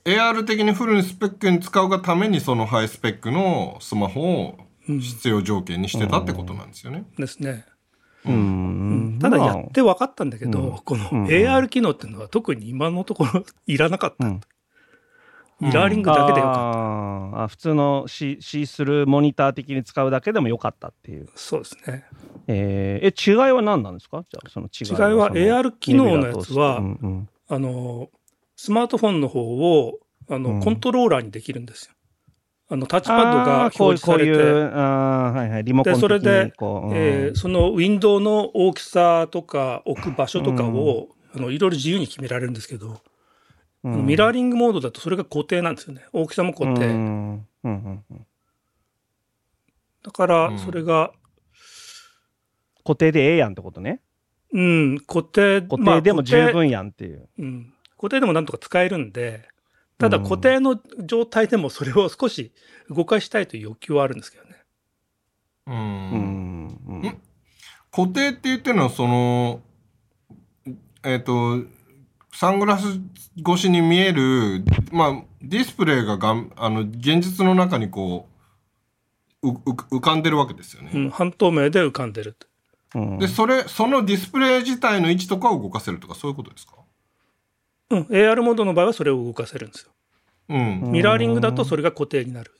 [0.04, 7.04] AR 的にフルにスペックに使うがためにそのハイスペックのスマホをうん必要条件にしてたってことなんですよね。
[7.18, 7.64] ですね、
[8.24, 10.76] うん、うんただまあやって分かったんだけど、うん。
[10.78, 11.24] このうん。
[11.26, 14.40] AR 機能っていうのは特に今のところいらなかった、うん。
[15.58, 16.54] ミラーリングだけでよかっ
[17.32, 21.28] た、あ普通のシシースルーモニター的に使うだけでもよかったっていう。
[21.34, 22.04] そうですね。
[22.46, 24.22] えー、え違いは何なんですか？
[24.30, 27.28] じゃあその違い違いは AR 機能のやつはうんうん。
[27.48, 28.10] あの
[28.56, 30.60] スマートフォンの方をあの、うん。
[30.60, 31.94] コントローラーにできるんですよ
[32.68, 36.96] あのタッチパッドが表示されてこういうあーはいはいリモコンでそれでこう、うん。
[36.96, 43.00] えーそのウィンドウの大きさとか置く場所とかを、あのいろいろ自由に決められるんですけど、
[43.84, 44.06] うん。
[44.06, 46.04] ミラーリングモードだとそれが固定なんですよね。
[46.12, 48.26] 大きさも固定、うんうんうんうん。
[50.02, 50.58] だからうん。
[50.58, 51.12] それが、
[52.84, 54.00] 固定でええやんってことね。
[54.52, 57.28] うん、固定固まあ定でも十分やんっていう。
[57.38, 59.48] うん、固定でもなんとか使えるんで
[59.98, 60.24] ただうん。
[60.24, 62.52] 固定の状態でもそれを少し
[62.90, 64.50] 動かしたいという欲求はあるんですけどね。
[65.66, 65.70] う。
[65.72, 65.78] うん。
[65.78, 67.20] んうん。
[67.90, 69.62] 固定って言ってるのは、その、
[71.02, 71.62] えっ、と、
[72.32, 73.00] サングラス
[73.40, 78.28] 越しに見える、まあ、ディスプレイががんあの現実の中にこ
[79.42, 80.90] ううう浮かんでるわけですよね。
[80.92, 82.46] うん、半透明で浮かんでると
[82.94, 83.18] うん。
[83.18, 86.74] で、それ、そのディスプレイ自体の位置とかを動かせるとか、そういうことですか？
[87.90, 89.92] うん、AR モードの場合はそれを動かせるんですよ。
[90.48, 90.82] うん。
[90.92, 92.52] ミラーリングだとそれが固定になる。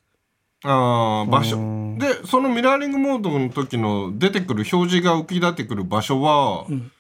[0.64, 1.56] ああ、場所。
[1.58, 6.92] うんで、そのミラーリングモードの時の出てくる表示が浮き出てくる場所は、うん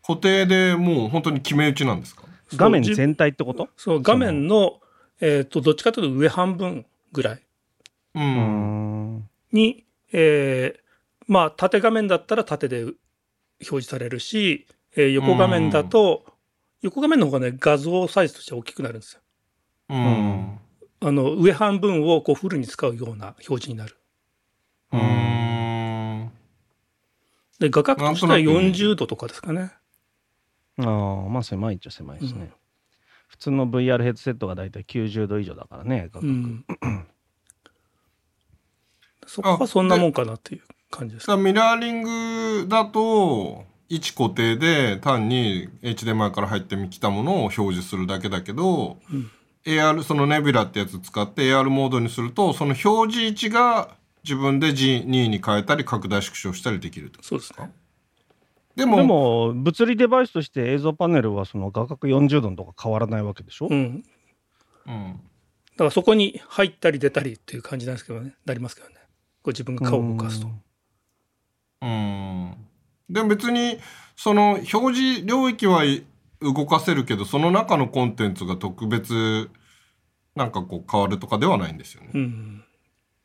[0.00, 2.22] 固定でもう本当に決め打ちなんですか？
[2.56, 3.68] 画面全体ってこと？
[3.76, 4.80] そう画面の、
[5.20, 7.42] えー、とどっちかというと上半分ぐらい
[9.52, 10.80] に、えー
[11.30, 12.96] まあ縦画面だったら縦で表
[13.60, 16.24] 示されるし、えー横画面だと、
[16.82, 19.20] 横画面の方がね画像サイズとして大きくなるんですよ。
[19.90, 20.58] うん。
[21.00, 23.96] あの上半分をこうフルに使うような表示になる。
[24.92, 26.30] うん。
[27.58, 29.72] で画角としてはなんとなく40度とかですかね。
[30.78, 32.52] ああまあ狭いっちゃ狭いですね。
[33.28, 36.08] 普通の VR ヘッドセットがだいたい90度以上だからね。
[36.12, 36.64] 画角うん、
[39.26, 42.02] そこはそんなもんかなっていう感じですさあミラーリン
[42.62, 49.30] グだと位置固定で単に HDMI から入ってきたものを表示するだけだけど、うん
[49.64, 57.70] AR そのネビュラってやつ使って AR モードにするとその表示位置が自分で G2 に変えたり拡大縮小したりできるとそうですね。
[58.76, 64.04] でもでも物理デバイスとして映像パネルはその画角40度のとか変わらないわけでしょ、うん。
[64.86, 65.20] うん、
[65.72, 68.94] だからそこに入ったり出たりっていう感じなんですけどね、なりますけどね。
[68.94, 69.00] こ
[69.46, 70.48] う自分が顔を動かすと。
[71.82, 72.67] うん
[73.10, 73.78] でも別に
[74.16, 76.04] その表示領域はい
[76.40, 79.50] 動かせるけどその中のコンテンツが特別
[80.36, 82.10] なんかこう変わるとかではないんですよね。
[82.14, 82.64] うん。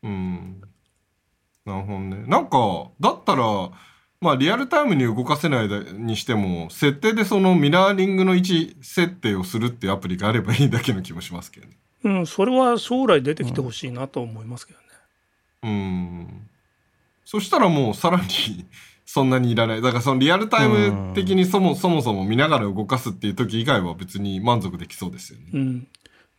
[0.02, 0.60] うん。
[1.64, 2.24] なるほどね。
[2.26, 3.70] なんかだったら
[4.20, 11.76] まあリアルタイムに動かせないにしても設定でそのミラーリングの位置設定をするっていうアプリがあればいいだけの気もしますけどね。
[12.04, 14.84] うん、それは将来出てきてほしいなと思いますけどね。
[15.62, 16.50] うん。
[17.24, 18.24] そしたらもうさらに
[19.14, 19.80] そんなにいらない。
[19.80, 25.44] だからそのリアルタイム的にそもそもそも見ながら動かすっていう時以外は別に満足できそうですよね。
[25.52, 25.86] うん。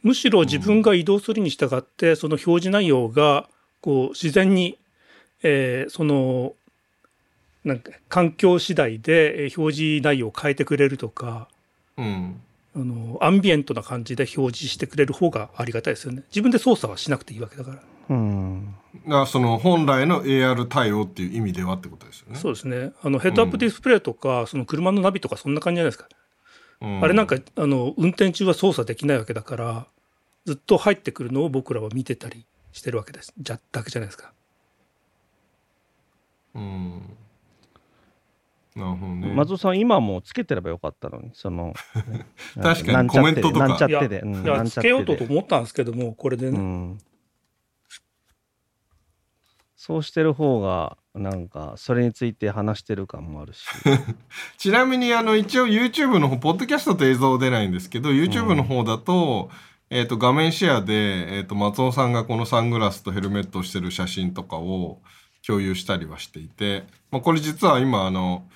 [0.04, 3.48] むしろ自分が移動するに従って、その表示内容が、
[3.80, 4.78] こう、自然に、
[5.42, 6.52] えーその、
[7.64, 11.48] なんか、環境次第でえー表示内容を変えてくれるとか、
[11.96, 12.42] うん。
[12.76, 16.24] あの、アンビエントな感じで表示してくれる方がありがたいですよね。
[16.28, 17.80] 自分で操作はしなくていいわけだから。
[18.10, 22.36] うんだからその本来の AR 対応っていう意味ではってことですよね。
[22.40, 22.94] そうですね。
[23.02, 26.08] あの、ヘッドアップディスプレイとか、その車のナビとかそんな感じじゃないですか。
[26.82, 29.88] うんあれなんか、あの、運転中は操作できないわけだから、
[30.46, 33.34] ずっと入ってくるのを僕らは見てたりしてるわけです。
[33.40, 34.34] じゃ、だけじゃないですか。
[36.54, 37.18] うん。
[38.76, 39.34] なるほどね。
[39.34, 41.74] 松尾さん今もうつけてればよかったのにその
[42.62, 46.58] 確かになんちゃってでコメントとかなんちゃっいや、てで、うんいやなんちゃってでつけようと思ったんですけども、これでね。
[46.58, 46.98] うん、
[49.86, 53.68] そうしてる方がなんかそれについて話してる感もあるし。
[54.58, 59.52] ちなみにあの一応 YouTube の方、ポッドキャストと映像出ないんですけど、YouTube の方だと、
[59.92, 65.04] えっ、と画面シェアで、えっ、と松尾さんがこのサングラスとヘルメットをしてる写真とかを
[65.46, 68.50] 共有したりはしていて、まあこれ実は今あの、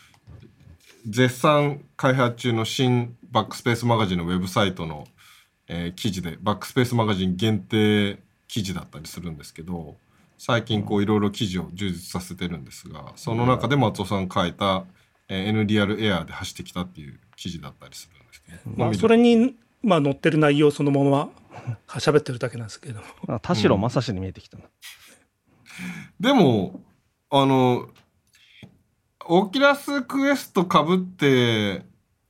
[1.06, 5.08] 絶賛開発中の新バックスペースマガジンのウェブサイトの、
[5.68, 9.96] えー記事で、バックスペースマガジン限定記事だったりするんですけど、
[10.40, 14.86] 最近こういろいろ記事を充実させてるんですが、その中で松尾さんが書いた、
[15.28, 21.30] えー N リアルエアーで走ってきたっていう記事だったりするんですけど、まあ、それに、まあ、載ってる内容そのまま
[21.88, 23.02] 喋ってるだけなんですけど。
[23.42, 24.64] 田代正史に見えてきたな、
[26.22, 26.82] でも、
[27.30, 27.90] あの、
[29.26, 31.84] オキラスクエストかぶって、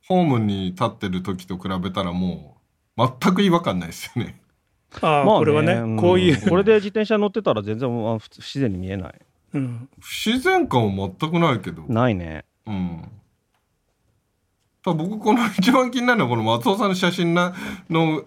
[0.08, 2.58] ホームに立ってる時と比べたらも
[2.98, 4.39] う、全く違和感ないですよね。
[5.02, 9.22] ああ、まあこれはね、んこういう、これで自転車乗ってたら全然まあ不不自然に見えない
[9.54, 11.84] うん、不自然感は全くないけど。
[11.88, 13.12] ないねうん。
[14.84, 17.54] ただ僕、この 一番気になるのは、この松尾さんの写真な
[17.90, 18.24] の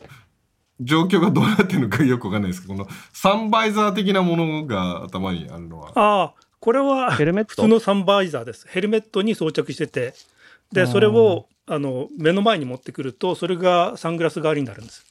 [0.81, 5.93] 状況がどうなってるのか よくわかんないですけど、このサンバイザー的なものが頭にあるのは。
[5.95, 7.51] ああ、これはヘルメット？
[7.51, 8.67] 普通のサンバイザーです。
[8.69, 10.15] ヘルメットに装着してて、
[10.73, 15.07] で、それをあの目の前に持ってくるとそれがサングラス代わりになるんです。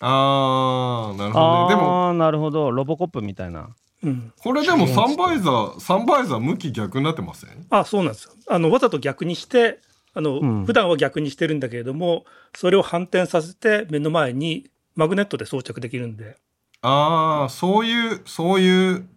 [0.00, 1.68] あー、なるほどね。
[1.70, 2.70] でも、ああ、なるほど。
[2.70, 3.70] ロボコップみたいな。
[4.04, 7.66] うん、これでもサンバイザー、サンバイザー向き逆になってません？
[7.70, 9.80] あそうなんですよあのわざと逆にして
[10.12, 12.24] あの、うん普段は逆にしてるんだけれども
[12.54, 16.36] それを反転させて目の前にマグネットで装着できるんで
[16.82, 19.08] ああ、そういう、そういう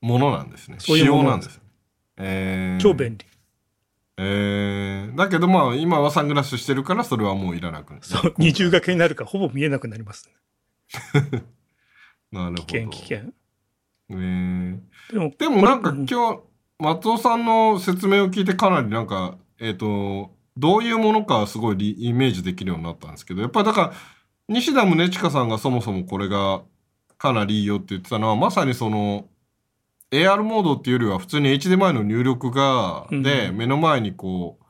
[0.00, 0.78] ものなんですね。
[0.80, 1.60] そういう仕ものなんんです。
[2.16, 3.24] えー、超便利、
[4.24, 7.94] えー、だけどまあ今はサングラスしてるからそれはもういらなく。
[8.02, 10.30] そう二重掛けになるからほぼ見えなくなります、
[11.32, 11.42] ね、
[12.30, 12.62] なるほど。
[12.64, 13.18] 危険危険。
[14.10, 14.78] えー。
[15.12, 16.40] でもでもなんか今日、
[16.78, 23.92] 松尾さんの説明を聞いてかなりなんか、えっ、と、どういうものかすごいリイメージできるようになったんですけど、やっぱりだから、
[24.48, 26.62] 西田宗近さんがそもそもこれが
[27.18, 29.26] かなりいいよって言ってたのは、まさにその、
[30.12, 33.22] AR モードっていうよりは普通に HDMI の入力が、うん。
[33.22, 34.64] で、目の前にこう、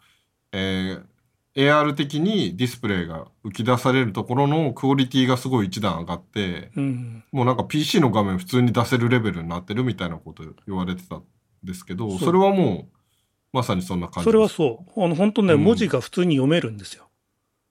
[0.52, 1.12] えー
[1.54, 11.24] AR 的にディスプレイが浮き出されるところのクオリティがすごい一段上がって、うん、もうなんか PC の画面普通に出せるレベルになってるみたいなこと言われてたん
[11.62, 12.96] ですけど、それはもう、
[13.52, 14.48] まさにそんな感じそれは。
[14.48, 15.04] そう。
[15.04, 15.64] あの本当ね、うん。
[15.64, 17.08] 文字が普通に読めるんですよ。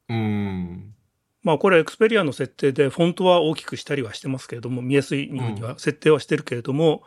[0.09, 0.93] うーん。
[1.41, 7.01] まあこれエクスペリアの設定でフォントは大きくしたりはしてますけれども見やすいようには設定はしてるけれども、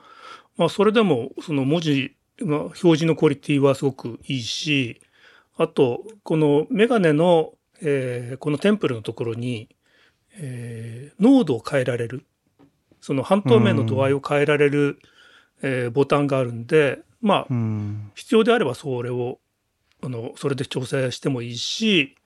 [0.56, 5.00] まあそれでもその文字の表示のクオリティはすごくいいし
[5.56, 9.68] あとこのメガネの、えーこのテンプルのところに、
[10.36, 12.24] えー濃度を変えられる
[13.00, 14.98] その半透明の度合いを変えられる、
[15.62, 18.10] えーボタンがあるんでまあうん。
[18.14, 19.38] 必要であればそれを
[20.02, 22.16] あのそれで調整してもいいし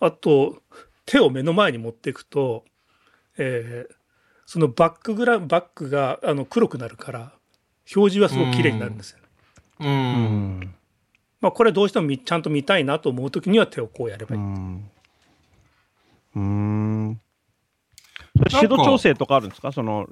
[0.00, 0.62] あと
[1.06, 2.64] 手を目の前に持っていくと、
[3.38, 3.94] えー
[4.52, 7.32] そのバックグラバックがあの黒くなるから
[7.96, 9.24] 表示はすごく綺麗になるんですよね。
[9.80, 9.84] う。
[9.84, 9.92] うん
[10.60, 10.74] ん。
[11.40, 14.40] まあ、これどうしてもみちゃんと見たいなと思う時には手をこうやればいい。
[14.40, 14.90] うん。
[16.36, 17.20] うん。
[18.52, 19.72] 指導調整とかあるんですか？
[19.72, 20.08] その、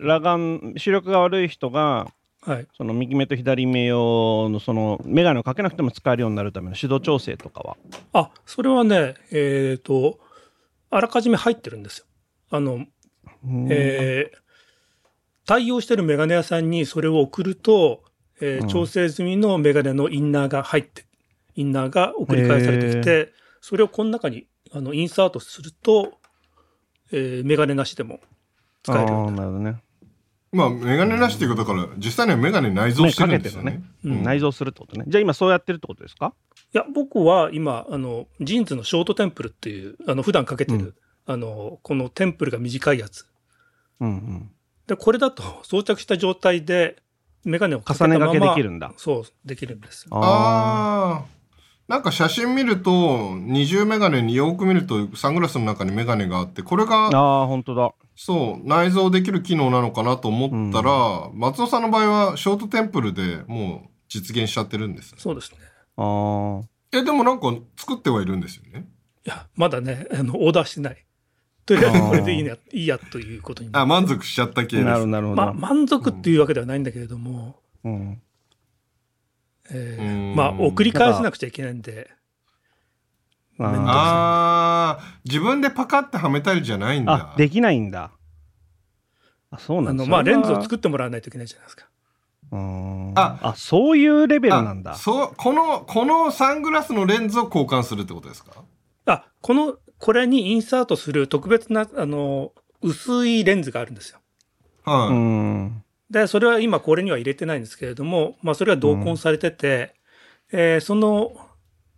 [0.00, 2.08] 裸眼、視力が悪い人が、
[2.42, 7.76] はい、その右目と左目用のその眼鏡をかけなくても使えるようになるための指導調整とかは？
[8.12, 10.18] あそれはねえっ、と
[10.88, 12.06] あらかじめ入ってるんですよ。
[12.50, 12.86] あの
[13.68, 14.38] えー
[15.48, 18.04] 対応してるメガネ屋さんにそれを送ると、
[18.40, 21.06] えーうん調整済みのメガネのインナーが入って、
[21.56, 23.32] インナーが送り返されてきて、
[23.62, 26.12] それをこの中にあのインサートすると、
[27.10, 28.20] えーメガネなしでも
[28.82, 29.52] 使えるようああ、になる。
[29.58, 29.82] ね。
[30.52, 33.82] まあ、メガネなしっていうことだから、実際にはメガネ内蔵してるんですよね。
[34.04, 35.04] うん内蔵するってことね。
[35.08, 36.34] じゃあ今そうやってるってことですか？
[36.74, 40.94] いや、僕は今、あの、ジーンズのショートテンプルっていう、あの、普段かけてる、
[41.26, 43.26] あの、このテンプルが短いやつ。
[44.00, 44.50] うんうん。
[44.88, 46.96] で、これだと装着した状態で、
[47.44, 48.92] メガネをかけた重ねまま掛けできるんだ。
[48.96, 50.16] そう、できるんですよ。
[50.16, 51.24] あああ。
[51.88, 56.86] なんか写真見ると、二重メガネによく見ると、サングラスの中にメガネがあって、これあ。
[56.86, 57.92] が、ああ、本当だ。
[58.16, 65.14] そう、内蔵できる機能なのかなと思ったら、松尾さんの場合は、ショートテンプルでもう実現しちゃってるんです。
[65.18, 65.58] そうですね。
[65.96, 66.68] ああ。
[66.92, 68.86] え、でもなんか作ってはいるんですよね。
[69.26, 71.04] いや、まだね、あの、オーダーしてない。
[71.68, 73.88] とりあえずこれでいいや、いいやということになあ、る。
[73.88, 75.00] 満足しちゃった系ですなるほ。
[75.02, 75.36] ど、なるほど。
[75.36, 78.22] まあ、満足っていうわけではないんだけれども、うん。
[79.70, 82.10] えうんーまあ、送り返さなくちゃいけないんで、
[83.60, 87.34] あああ、自分でパカってはめたりじゃないんあだ。
[87.36, 88.12] できないんだ。
[89.50, 90.12] あ、そうなあの、んだ。
[90.12, 91.86] まあ、レンズをっ作ってもらわないといけないじゃないですか。
[92.50, 94.94] ああ、そういうレベルなんだ。
[94.94, 98.52] そう、この、このサングラスのレンズを交換するってことですか？
[99.06, 104.20] あ、この、これにインサートする特別な、あの、薄いレンズがあるんですよ。
[104.84, 105.14] はい。
[105.14, 105.84] うん。
[106.10, 109.94] で、それは今これには入れてないんですけれども、まあ、それは同梱されてて、
[110.52, 111.36] えーその、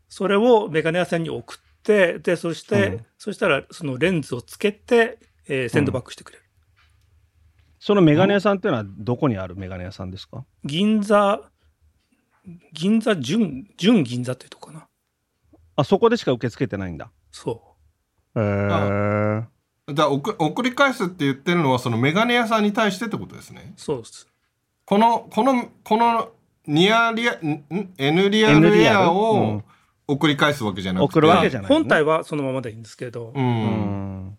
[0.08, 6.44] それをメガネ屋さんに送って、で、そして、うんそしたら、そのレンズをつけて、えーセンドバックしてくれる。
[7.78, 10.44] そのメガネ屋さんっていうのはどこにあるメガネ屋さんですか？
[10.64, 11.40] 銀座、
[12.72, 14.88] 銀座純、純銀座っていうとこかな。
[15.76, 17.10] あ、そこでしか受け付けてないんだ。
[17.30, 17.69] そへ
[18.36, 19.44] え。
[19.92, 23.80] じゃあ送、送り返すって言ってるのは、そのメガネ屋さんに対してってことですねう、。
[23.80, 24.28] そうです。
[24.84, 26.30] この、この、この、
[26.66, 29.64] ニアリア、んん？N リアルエアをん
[30.06, 31.04] 送り返すわけじゃなくて。
[31.06, 33.38] 送るわけじゃないね本体はそのままでいいんですけど、う。
[33.38, 34.36] うんん。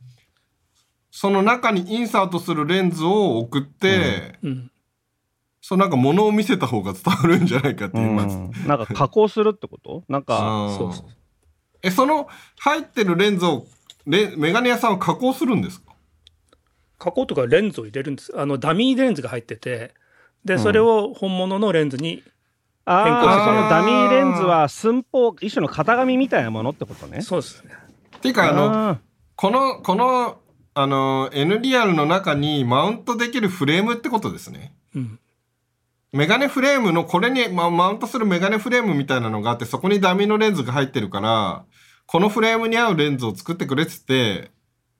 [1.09, 4.71] その中にインサートするレンズを送って、うん。
[5.61, 8.37] そうなんか物を見せた方が伝わるんじゃないかってう言います。
[8.37, 10.03] んなんか加工するってこと？
[10.07, 11.05] なんか、そうそう。
[11.83, 12.27] え、その
[12.59, 13.65] 入ってるレンズを、
[14.05, 15.93] レメガネ屋さんは加工するんですか？
[16.97, 18.31] 加工とかレンズを入れるんです。
[18.37, 19.93] あの、ダミーレンズが入ってて、
[20.45, 22.23] で、それを本物のレンズに
[22.85, 27.21] あ変更してあ、そのダミーレンズは寸法、一種の型紙みたいなものってことね。
[27.21, 27.71] そうですね。
[28.21, 28.99] ていうか、あの、あ
[29.35, 30.39] この、この、
[30.73, 34.73] あの、N リアルの中にマウントできるフレームってことですね。
[34.95, 35.19] うん。
[36.13, 41.63] メガネフレームのこれに、ま、マウントするメガネフレームみたいなのがあって、そこにダミーのレンズが入ってるから、
[42.11, 44.51] このフレームに合うレンズを作ってくれっつって、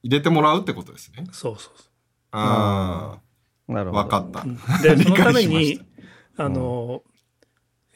[0.02, 1.26] 入れてもらうってことですね。
[1.34, 1.90] そうそうそ
[2.32, 3.20] あ
[3.68, 3.98] あ、ーなるほど。
[3.98, 4.44] わかったう。。
[4.46, 5.82] うんで、 そのために
[6.38, 7.04] あの、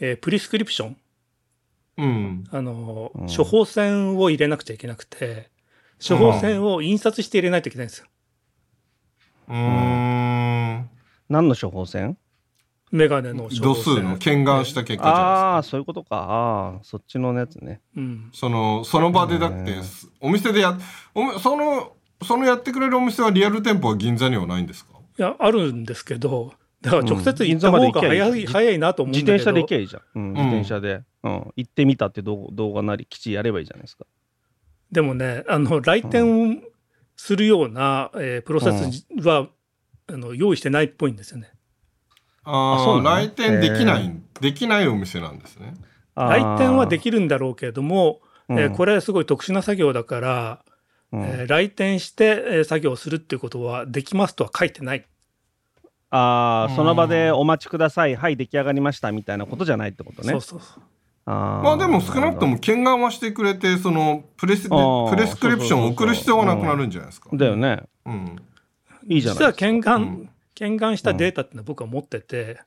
[0.02, 0.98] えープリスクリプション、
[1.98, 2.44] うん。
[2.52, 5.50] あの、うん処方箋を入れなくちゃいけなくて、
[6.06, 8.08] 処方箋を印刷して入れないといけないんですよ。
[9.48, 9.56] うー
[10.80, 10.90] ん。
[11.30, 12.18] 何の処方箋？
[12.92, 13.84] メガネの度箋。
[13.84, 15.72] 数の検眼した結果じゃああ、ないですか。
[15.72, 16.16] そういうことか。
[16.18, 17.82] ああ、そっちのやつね。
[17.98, 18.30] うん。
[18.34, 19.76] その、その場でだって
[20.22, 20.78] お店でや、
[21.14, 24.94] おみその、そのやってくれるお店はリアル店舗は銀座にはないんですか？
[25.18, 29.44] いや、あるんですけど、だから直接うん行った方が銀座まで行早い、けばいい早いなと思うん自だけど。
[29.44, 30.02] 転車で行けばいいじゃん。
[30.16, 31.04] うん、自転車で。
[31.24, 34.06] うん、行ってみたって動動画なり基地やればいいじゃないですか。
[34.92, 36.62] でもね、あの、来店
[37.18, 39.48] するような、えープロセスは、
[40.08, 41.50] あの用意してないっぽいんですよね。
[42.46, 45.74] ああ、あそう来店できなへい、できないお店なんですね。
[46.16, 50.66] 来店はでききるんだろうけれども、えーこれはすごい特殊な作業だから、
[51.12, 55.06] うんえー来店して、えー作業をするっていうことはできますとは書いてない。
[56.12, 58.16] ああ、うんその場でお待ちください。
[58.16, 60.30] はい、出来上がりましたみたいなことじゃないってことね。
[60.32, 60.84] そうそうそう。
[61.26, 67.30] あーまあでも少なくとも検眼はしてくれて、そのプレスプレスクリプションを送る必要はなくなるんじゃないですか。
[67.34, 67.84] だよね。
[68.06, 68.36] うん。
[69.08, 72.60] いいじゃない実は検眼、うん検眼したデータっていうのは僕は持ってて、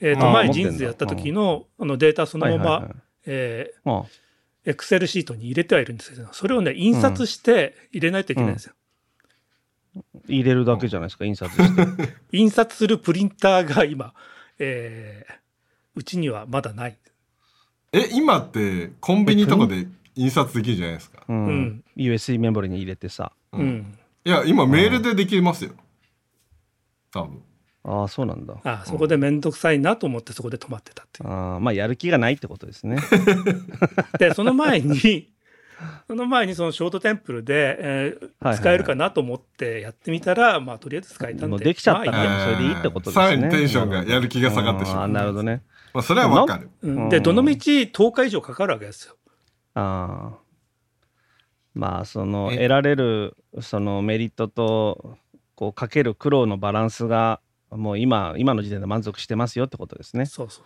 [0.00, 4.04] えーとあー前持ってんだジーンズやった時のあのデータそのまま、はいはいはいえあー、
[4.64, 8.74] エクセルシートに入れてはいるんですけど、それをね、印刷して入れないといけないんですよ。
[10.26, 12.14] 入れるだけじゃないですか、印刷して。
[12.36, 14.14] 印刷するプリンターが今、
[14.58, 15.34] えー
[15.96, 16.98] うちにはまだない。
[17.92, 19.86] え、今ってコンビニとかで
[20.16, 21.22] 印刷できるじゃないですか。
[21.28, 21.84] うんうん。
[21.96, 23.32] USB メモリに入れてさ。
[23.52, 23.98] ううんん。
[24.24, 25.70] いや、今メールでできますよ。
[27.14, 27.42] 多分。
[27.86, 28.56] ああ、そうなんだ。
[28.64, 31.28] あそこでめんどくさいなと思ってそこで止まってたっていう。
[31.28, 32.96] あーまあ、やる気がないってことですね。
[34.18, 35.30] で、その前に、
[36.08, 41.46] その前にそのショートテンプルで、えーはいはい使えるかなと思ってやってみたら、まあとりあえず使えたんで。
[41.46, 45.02] もうできちゃったからそれでいいってことですねさらにテンションがやる気が下がってしまう。
[45.02, 45.62] あーなるほどね。
[45.92, 46.70] まあ、それはわかる。
[46.82, 49.16] うんで、どのみち10日以上かかるわけですよ。
[49.74, 50.38] ああ。
[51.74, 55.18] まあ、その、え得られる、そのメリットと、
[55.54, 57.40] こう、かける苦労のバランスが、
[57.70, 60.26] もう今、今の時点で満足してますよってことですね。
[60.26, 60.64] そうそう。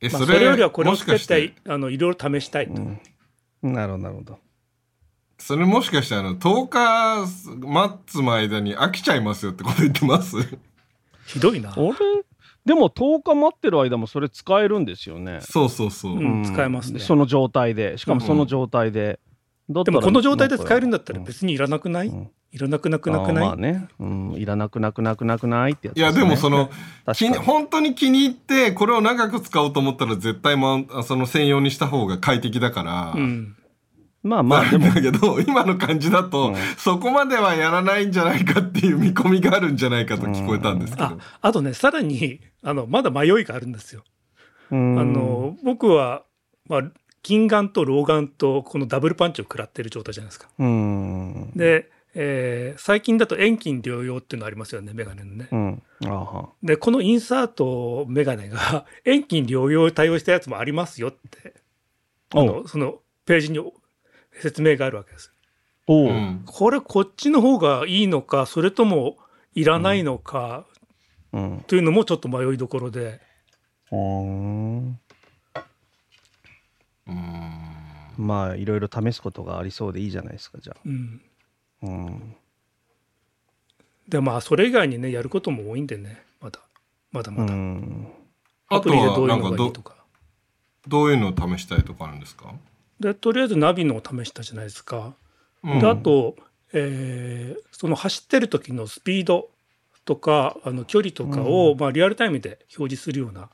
[0.00, 1.48] え、まあ、それよりはこれをもつけしかして？
[1.48, 2.74] て、あの、いろいろ試したいと。
[2.74, 3.72] うん。
[3.72, 4.38] なるほど、なるほど。
[5.38, 10.36] それもしかしてあの、10日待つの間に飽きちゃいますよってこと言ってます？
[11.26, 11.72] ひどいな。
[11.72, 11.92] あれ？
[12.64, 15.40] でも10日待ってる間もそれ使えるんですよね。
[15.42, 16.16] そうそうそう。
[16.16, 17.98] うん使えますねその状態で。
[17.98, 19.20] しかもその状態で。
[19.68, 23.88] だったらでもこの状態で使えるんだったらうん別にいらなくない、んいらなくなくなくない、まあね。
[23.98, 24.34] うん。
[24.36, 26.70] いらなくなくなくなくないってやついや、でもその、
[27.44, 33.12] 本当に気に入って、これを長く使おうと思ったら絶対マウンあその専用にした方が快適だから。
[33.16, 33.56] うん。
[34.22, 41.04] まあまあ、でもだ、けど、今の感じだと、うんそこまではやらないんじゃないかっていう見込みがあるんじゃないかと聞こえたんですけど。
[41.06, 44.04] あ、あとね、さらに、あの、まだ迷いがあるんですよ。
[44.70, 46.22] うんあの、僕は、
[46.68, 46.82] まあ、
[47.24, 50.48] 近眼と老眼とこのダブルパンチを食らってる状態じゃないですか。
[50.58, 51.52] うん。
[51.56, 55.48] で、えー最近だと遠近療養っていうのありますよね、メガネのね。
[55.50, 55.82] うん。
[56.06, 56.48] あは。
[56.62, 61.54] で、このインサートメガネが 遠近療養対応したやつもありますよって、
[62.34, 63.60] あおのそのページに
[64.32, 65.32] 説明があるわけです。
[65.86, 66.08] おう。
[66.08, 69.18] うんこれこっちの方がいいのか、それとも
[69.54, 70.66] いらないのか
[71.32, 71.64] うん。
[71.66, 73.20] というのもちょっと迷いどころで、
[73.90, 75.00] うん
[77.06, 77.64] うん
[78.16, 81.20] まあいろいろ試すことがありそうでいいじゃないですかじゃうん。
[81.84, 81.88] あ。
[81.88, 82.36] うん、
[84.08, 86.60] で、まあ、それ以外にね、やることも多いんでね、まだ、
[87.12, 87.54] まだうまだ。
[87.54, 88.08] ん、
[88.68, 89.96] あとアプリでどういうのがいいと、か。
[90.86, 92.52] どういうのを試したいとかあるんですか？
[93.00, 95.14] で、とりあえずナビのを試したじゃないですか。
[95.62, 96.36] うんであと、
[96.72, 99.48] えーその走ってる時のスピード
[100.04, 103.48] とかあの距離とかを、まあ、リアルタイムで表示するような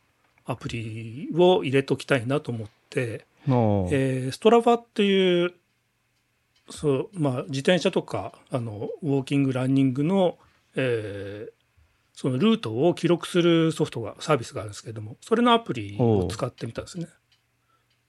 [0.45, 5.55] アプリを入れときたいなと思って、のえーストラバっていう
[6.71, 10.39] そう、まあ、自転車とかあのウォーキングランニングの、
[10.77, 11.61] えー
[12.12, 17.09] そのルートを記録するソフトがサービスがあるんですけれどもそれのアプリを使ってみたんですね。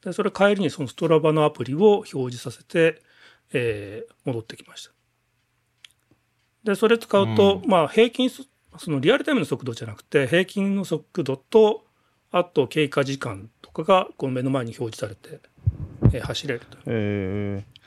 [0.03, 3.01] でそれ帰りにそのストラバのアプリを表示させて、
[3.53, 4.91] えー戻ってきました。
[6.65, 8.43] でそれ使うと、うまあ平均そ
[8.77, 11.85] そのリアルタイムの速度じゃなくて平均の速度と
[12.31, 15.39] あと経過時間とかがこの目の前に表示されて、
[16.13, 16.77] えー走れると。
[16.87, 17.80] えー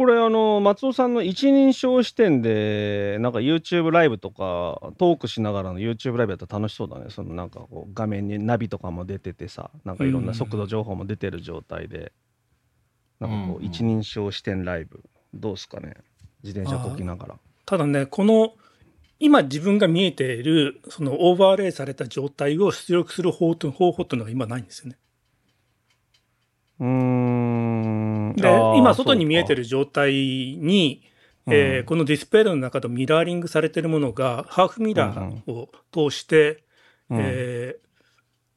[0.00, 7.10] これあの松尾さんの一人称視点でなんか YouTube ライブとかトークしながらの YouTube ライブやったら楽しそうだね。
[7.10, 12.12] そのなんかこう画面にナビとかも出ててさなんかいろんな速度情報も出てる状態で、
[13.20, 15.04] なんかこう一人称視点ライブ。
[15.34, 15.92] どうですかね？
[16.42, 17.34] 自転車こきながら。
[17.66, 18.54] ただねこの
[19.18, 24.96] 今自分が見えているそのオーバーレイされた状態を出力する方法方法っていうのが今ないんですよね。
[26.80, 28.34] うーん。
[28.36, 31.02] で今外に見えてる状態に、
[31.46, 31.84] えーうん。
[31.86, 36.60] このディスプレイの中とミラーリングされてるものがハーフミラーを通して、か
[37.10, 37.18] うん。
[37.20, 37.90] えー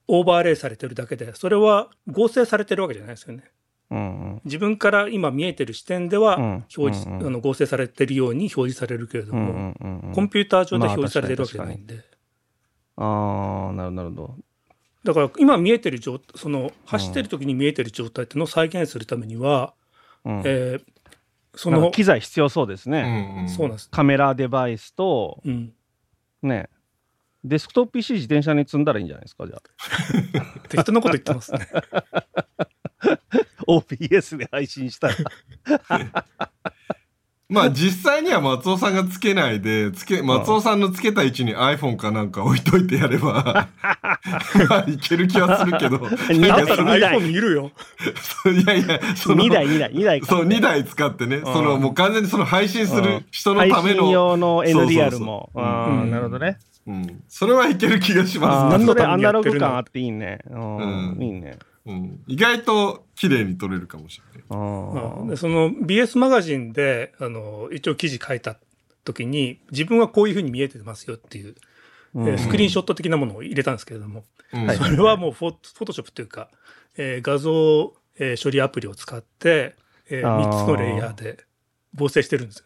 [0.06, 3.46] オーバーレイされてるだけでそれは合成されてるわけじゃないですよね。
[3.90, 4.02] うんう
[4.36, 4.42] ん。
[4.44, 6.44] 自分から今見えてる視点ではうん。
[6.44, 7.28] 表示、うんうん。
[7.28, 10.14] あの合成されてるように表示されるけれども、うんうんうんうん。
[10.14, 12.04] コンピューター上でまあ表示されてるわけじゃないんで、
[12.98, 14.36] ああなるほどなるほど
[15.04, 19.74] だから今見えてる状その走ってる時に見えてる状態っていうのを再現するためには、
[20.26, 20.42] うん。
[20.46, 20.84] えー
[21.56, 23.48] その機材必要そうですうね、んうん。
[23.48, 25.72] そうなんです、カメラデバイスとうん、
[26.42, 26.68] ね。
[27.44, 29.62] デスクトップ PC 自転車に積んだらいいんじゃないですかじゃあ。
[30.70, 31.60] 適当なこと言ってますね。
[33.68, 35.16] OBS で配信したら
[37.54, 43.70] まあ実際には松尾さんがつけないで、つけ、松尾さんのつけた位置に iPhone かなんか置いといてやれば、ま
[44.76, 46.00] あいける気はするけど。
[46.32, 47.72] 二台だったら iPhone 見るよ。
[48.52, 54.92] いやいや、その2台2台2台かそう、2台使ってね、そのもう完全にその配信する人のため配信の、用のそうそうそう。
[54.92, 55.64] NDR もうん。
[55.64, 56.12] あーうん。
[56.12, 56.58] なるほどね。
[56.88, 60.40] うん、それはいける気がしあます何のためにやナってるのログ感あっていいね。
[60.50, 60.78] うん。
[61.14, 61.24] うん。
[61.24, 62.24] いいねうん。
[62.28, 64.44] 意外と綺麗に撮れるかもしれない。
[64.50, 68.56] あーまあでその BS マガジンであの一応記事書いた
[69.04, 71.56] 時に自分はこういうふうに見えてますよっていう、
[72.16, 74.24] うんえースクリーンショット的なものを入れたんですけれども、
[74.54, 76.50] うんはいそれはもうフォフォトショップというか、
[76.98, 79.76] えー画像、えー処理アプリを使って、
[80.10, 81.44] えあー3つのレイヤーで
[81.96, 82.66] 合成してるんですよ。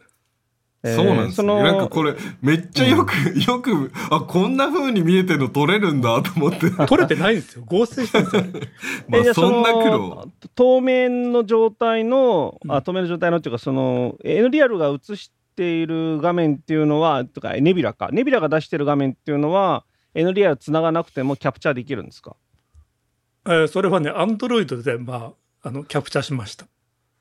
[0.88, 1.32] えーそうなんですよ。
[1.36, 3.14] そのなんかこれ、めっちゃよく、
[3.48, 6.70] よく、あ、こんな風に見えてるの撮れるんだと思って。
[6.88, 7.64] 撮れてないんですよ。
[7.66, 8.68] 合成してるんですよ。
[9.08, 10.32] まあ、そんな苦の労。
[10.56, 19.84] 透明の状態の、うんあ透明の状態のっていうかその NDR が映している画面っていうのはとかネビュラかネビュラが出してる画面っていうのは
[20.14, 22.36] NDR つながなくてもキャプチャーできるんですか？
[23.46, 25.34] えーそれはね、アンドロイドで、ま
[25.64, 26.66] あ、あのキャプチャーしました。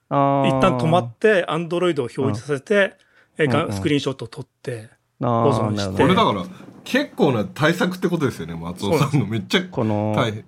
[0.08, 2.94] 一旦止まって、アンドロイドを表示させて、
[3.38, 4.88] えうんうんスクリーンショットを撮って、
[5.20, 6.44] あ保存してこれだから、
[6.84, 9.26] 結構な対策ってことですよね、松尾さんの。
[9.26, 10.44] めっちゃこの、大変。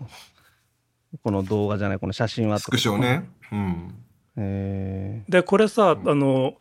[1.23, 3.29] この動画じゃないこの写真はスクショね。
[3.51, 3.95] うん。
[4.37, 6.55] えで、これさ、うんあの、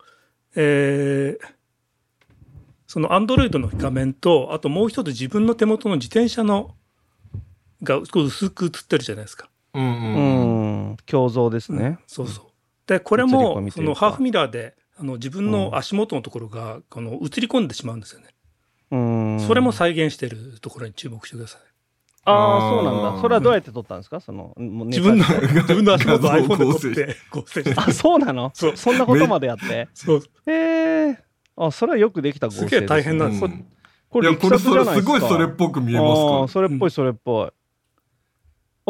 [0.55, 1.57] えー
[2.89, 6.73] そのアンドロイドの画面と、あともう一つ自分の手元の自転車の
[7.84, 9.49] が薄く映ってるじゃないですか。
[9.73, 10.91] うんー、ううん。
[10.91, 12.45] ん胸像ですね、そうそう。
[12.88, 18.27] で、これも、そのハーフミラーで、あの自分の足元のところが、この映り込んでしまうんですよね。
[18.91, 19.39] うん。
[19.45, 21.61] それも再現してるところに注目してください。
[22.29, 23.21] ああそうなんだ。
[23.21, 24.19] それはどうやって撮ったんですか？
[24.19, 27.73] その自分の、自分の足元を iPhone で撮って合成して。
[27.77, 28.51] あそうなの？
[28.53, 28.77] そう。
[28.77, 29.87] そんなことまでやって？
[29.93, 30.23] そう。
[30.45, 31.17] へえ
[31.55, 33.45] あそれはよくできた合成です、ね、すげえ大変なんです。
[33.45, 33.65] うん。
[34.09, 37.51] これいや、これすごいそれっぽぽく見えあますかーそれっぽいそれっぽい、あ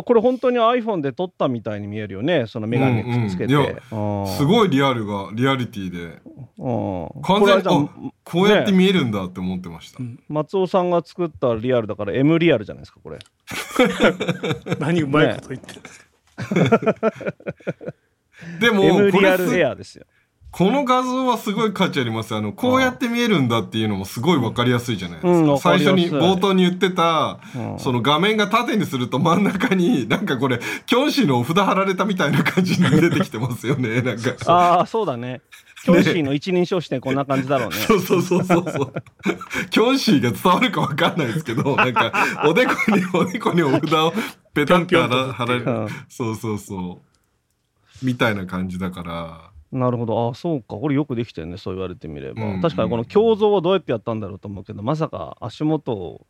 [0.03, 2.45] これ本当に iPhone で撮ったみたいに見えるよね。
[2.47, 4.27] そのメガネくっつけて、うんうん。
[4.27, 6.21] すごいリアルが、リアリティで、
[6.59, 9.99] うん完全に、ここうやって見えるんだって思ってました。
[10.29, 13.19] 松尾さんが作ったリアルだから M リアルじゃないですかこれ。
[14.79, 16.07] 何うまいこと言ってるんですか。
[18.59, 20.05] でも、M これすリアルエアですよ
[20.51, 22.33] この画像はすごい価値あります。
[22.33, 25.51] あの、こうやって見えるんだっていうのもすごいわかりやすいじゃないですか。
[25.51, 34.01] うん最初に、冒頭に言ってた、うんその画面が縦にすると真ん中に、なんかこれ、キョンシーのお札貼られたみたいな感じに出てきてますよね。
[34.01, 34.33] なんか。
[34.45, 35.41] ああそうだね
[35.83, 38.93] キョンシーの一人称視点こんな感じだろうねそうそうそうそうそう。
[39.69, 42.11] キョンシーが伝わるかわかんないですけど、 なんか、
[42.45, 44.13] おでこに、おでこにお札を
[44.53, 45.87] ペタッと貼られるうん。
[46.09, 47.01] そうそうそ
[48.01, 48.05] う。
[48.05, 49.56] みたいな感じだから。
[49.71, 50.29] なるほど。
[50.29, 50.75] あそうか。
[50.75, 51.57] これよくできてるね。
[51.57, 52.61] そう言われてみれば、うん。
[52.61, 56.25] 確かにこの胸像をどうやってやったんだろうと思うけどまさか足元を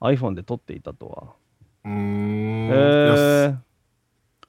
[0.00, 1.34] iPhone で撮っていたとは。
[1.84, 2.68] うーん。
[2.70, 3.64] へいやす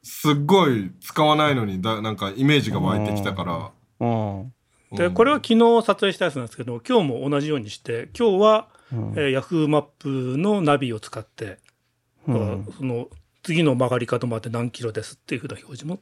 [0.05, 3.71] すっごい使わないのにだ、なんかイメージが湧いてきたから。
[3.99, 4.53] えうん。
[4.97, 5.13] で、うん。
[5.13, 9.13] これは昨日撮影したやつなんですけど、今日も同じようにして、今日は、うん。
[9.15, 11.57] えー、Yahoo マップのナビを使って、
[12.27, 12.67] うん。
[12.77, 13.09] その
[13.41, 15.99] 次の曲がり角まで何キロですっていうふうな表示も。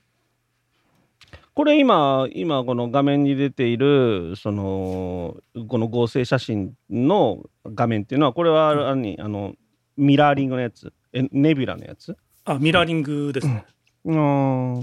[1.56, 5.38] これ今今この画面に出ているその
[5.68, 9.54] この合成写真の画面っていうのはこれは何あの
[9.95, 10.91] ミラーリングのやつ。
[11.14, 12.18] えネビュラのやつ？
[12.45, 13.66] あ、ミラーリングですね。
[14.06, 14.80] うん。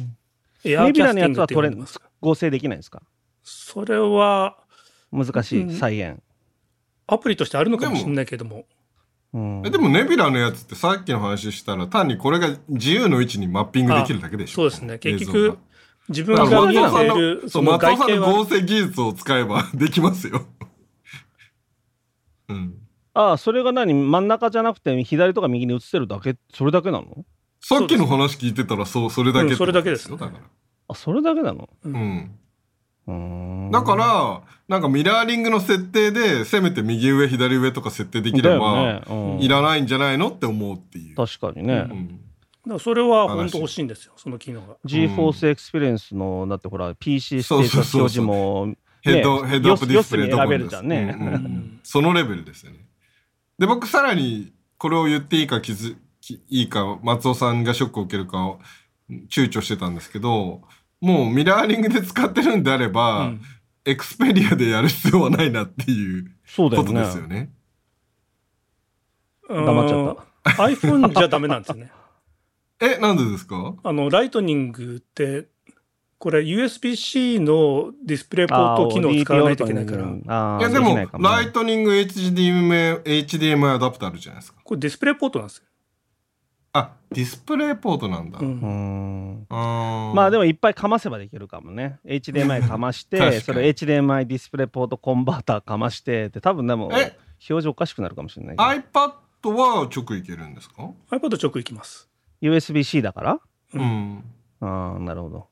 [0.63, 2.01] ネビュラのやつは取れ呼んでます。
[2.21, 3.03] 合成できないんですか？
[3.43, 4.57] それは、
[5.11, 5.71] 難しうん。
[5.71, 6.23] い再現、
[7.09, 8.65] アプリとしてあるのかもしれないけども。
[9.35, 9.63] うん。
[9.67, 14.55] えでもネビュラのやつってさっきの話したら単にこれが自由の位置にマッピングできるだけでしょ？
[14.55, 14.99] そうですね。
[15.01, 15.57] 結局が、
[16.11, 16.81] 自分が見え
[17.15, 20.45] る、その松尾さん外形は、の合成技術を使えば できますよ。
[22.49, 22.75] うん。
[23.15, 23.95] ああそれが何？
[23.95, 26.37] 真ん中じゃなくて左とか右に映ってるだけ？
[26.53, 27.25] それだけなの？
[27.61, 30.41] さっきの話聞いてたらそうそれだけうんそれだけですよだから。
[30.89, 31.69] あそれだけなの？
[31.85, 32.31] うん。
[33.07, 33.15] うー
[33.69, 40.29] んだから、なんかミラーリングの設定で、せめて右上、左上とか設定できれば、ねうんいらないんじゃないの？
[40.29, 41.17] って思うっていう。
[41.17, 42.21] 確かにね、うん。
[42.67, 44.77] だからそれは本当欲しいんですよ、その機能が。
[44.85, 52.79] GForce エクスペリエンスのだってほら PC ステータス表示もヘッド、ヘッドアップディスプレイ選べるじゃんねうんうんうんそのレベルですよね。
[53.59, 58.61] で、僕さらに、これを言っていいか気づき、いいか、松尾さんがショックを受けるかを
[59.31, 60.63] 躊躇してたんですけど、
[61.01, 63.41] もうミラーリングで使ってるんであれば、うん
[63.87, 67.51] Xperia でやる必要はないなっていうことそうだよねですよね。
[69.49, 70.63] 黙っちゃったた。
[70.65, 71.91] iPhone じゃダメなんですよね。
[72.81, 73.75] え、なんでですか？
[73.83, 75.49] あの、 Lightning って、
[76.19, 84.61] これ USB-C の DisplayPort 機能を使わないといけないから、いや、でも、 Lightning HDMI、HDMI アダプターあるじゃないですか。
[84.65, 85.65] これ DisplayPort なんですよ。
[86.73, 88.39] あ、ディスプレイポートなんだ。
[88.39, 88.45] う。
[88.45, 89.47] うん。
[89.51, 91.99] まあでもいっぱいかませばできるかもね。
[92.05, 99.11] HDMI かまして それ HDMI ディスプレイポートコンバーターかましてって多分でも表え示おかしくなるかもしれない iPad
[99.55, 102.10] は直いけるんですか？iPad 直行きます。
[102.43, 103.41] USB-C だから？
[103.75, 104.25] うん。
[104.61, 104.69] うん。
[104.93, 105.47] ああなるほど。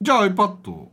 [0.00, 0.88] じゃあ iPad。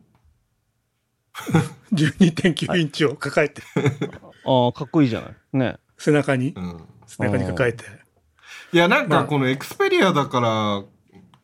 [1.94, 3.62] 12.9インチを抱えて、
[4.46, 5.36] ああかっこいいじゃない。
[5.54, 5.78] ね。
[5.98, 6.50] 背中に。
[6.56, 6.84] う、ん。
[7.06, 7.84] 背中に抱えて。
[8.74, 9.22] いや、なんまあ。
[9.22, 10.84] かこのエクスペリアだから、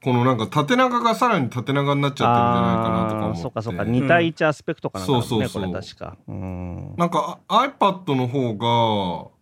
[0.04, 3.42] このなんか縦長がさらに縦長になっちゃってるんじゃないかなとか思って。
[3.44, 3.84] そうかそうか。
[3.84, 5.72] 2対1アスペクトかなんかだもんねそうそうそう。
[5.72, 6.18] これ確か。
[6.28, 6.96] うん。
[6.98, 9.33] なんかあ iPad の方が、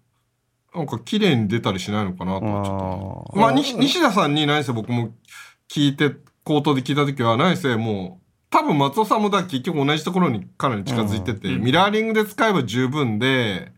[0.73, 3.39] なんか綺麗に出たりしないのかなとはちょっと。
[3.39, 5.09] まあ、西西田さんに何せ僕も
[5.69, 6.11] 聞いて、
[6.43, 13.71] 口頭で聞いたときは、何せもう、多分松尾さんもだ結局同じところにかなり近づいてて、うんミラーリングで使えば十分で、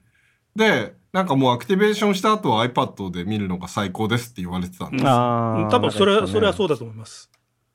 [0.55, 5.05] で、なんかもうアクティベーションした後は iPad で見るのが最高ですって言われてたんです。
[5.07, 7.29] ああ多分それは、それはうそうだと思います。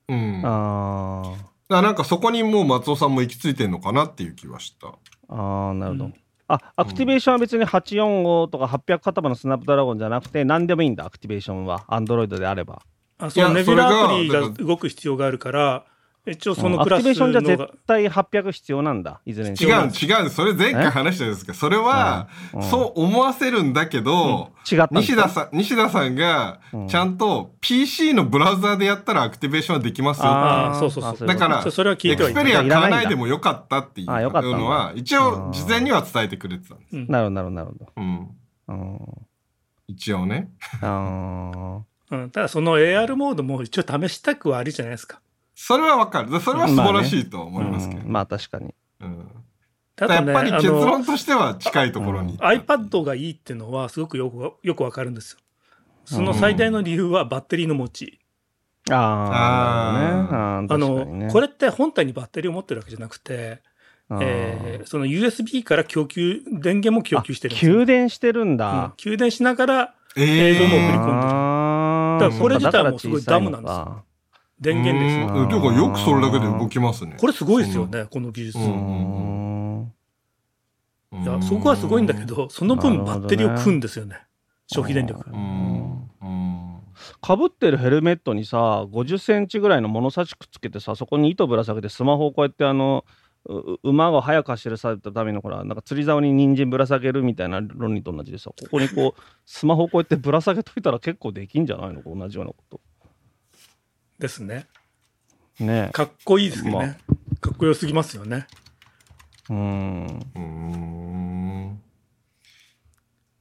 [0.09, 0.43] うん。
[0.43, 4.89] だかあーらなんかそこにもう松尾さんも行き着いてんのかなっていう気はした。
[5.29, 6.15] あーなるほど、うん
[6.49, 11.85] あアクティベーションは別に845とか800型番の Snapdragon じゃなくて何でもいいんだアクティベーションは。
[11.89, 12.83] Android であれば。
[13.19, 15.85] あそのいや Nebula アプリが動く必要があるから、
[16.31, 22.63] 一応そのアククラスティベーションじゃ絶、対800必要なんだいずれにし違ろう違う、それ前回話したんですけど、それは、うん。
[22.63, 25.17] そう思わせるんだけど、違ったんですか？
[25.17, 30.25] 西田さん、西田さんがうん、ちゃんと PC のブラウザーでやったらアクティベーションはできますよ。
[30.27, 31.29] あーそうそうそう。
[31.29, 32.45] だからそそれは聞エクいてはいない。
[32.45, 34.07] スペリア買わないでもよかったっていう。
[34.07, 36.97] のは、一応事前には伝えてくれてたんです。
[36.97, 37.07] うん。
[37.09, 37.87] なるほどなるほど。
[37.97, 38.29] うん。
[38.69, 38.99] うん。
[39.89, 40.51] 一応ね。
[40.83, 45.21] あうん、ただその AR モードも一応試したくはあるじゃないですか。
[45.61, 46.41] それはわかる。
[46.41, 48.03] それは素晴らしいとは思いますけど。
[48.03, 48.13] うん。
[48.13, 48.73] まあ確かに。
[49.01, 49.27] うん。
[49.97, 52.39] ただね、やっぱり結あの論としては近いところに。
[52.39, 55.39] iPad がいいっていうのはすごくよくよくわかるんですよ。
[56.05, 58.21] その最大の理由はバッテリーの持ち。
[58.91, 60.37] ああなるほどね。
[60.39, 61.27] あーあ確かにね。
[61.27, 63.61] の、これって本体にバッテリーを持ってるわけじゃなくて、
[64.21, 67.81] えーその USB から供給、電源も供給してるんですあよ。
[67.81, 68.57] 給電してるんうん。
[68.57, 71.13] だ、給電しながらえ映像も送り込んでる。
[71.13, 72.21] あー。
[72.21, 74.05] だからこれ自体もすごいダムなんか
[74.61, 75.27] 電源ですよ。
[75.29, 77.17] うんうんていうかよくそれだけで動きますね。
[77.19, 78.59] これすごいですよね、この技術。
[78.59, 78.63] い
[81.25, 84.17] や、そこはすごいんだけど、その分バッテリーを食うんですよね。
[84.67, 85.25] 消費電力。
[87.21, 93.05] かぶってるヘルメットにさ50センチぐらいの物差しくっつけてさそこに糸ぶら下げてスマホをこうやってあの
[93.47, 102.03] う馬が速く走るされたためのほらなんか釣り竿に人参ぶら下げるみたいな論理と同じでさここにこうスマホをこうやってぶら下げといたら結構できんじゃないの？
[102.03, 102.81] 同じようなこ
[104.19, 104.67] ですね。
[105.59, 106.99] とねかっこいいですけどまね。
[107.41, 108.47] かっこよすぎますよね。
[109.51, 110.69] えうんうん。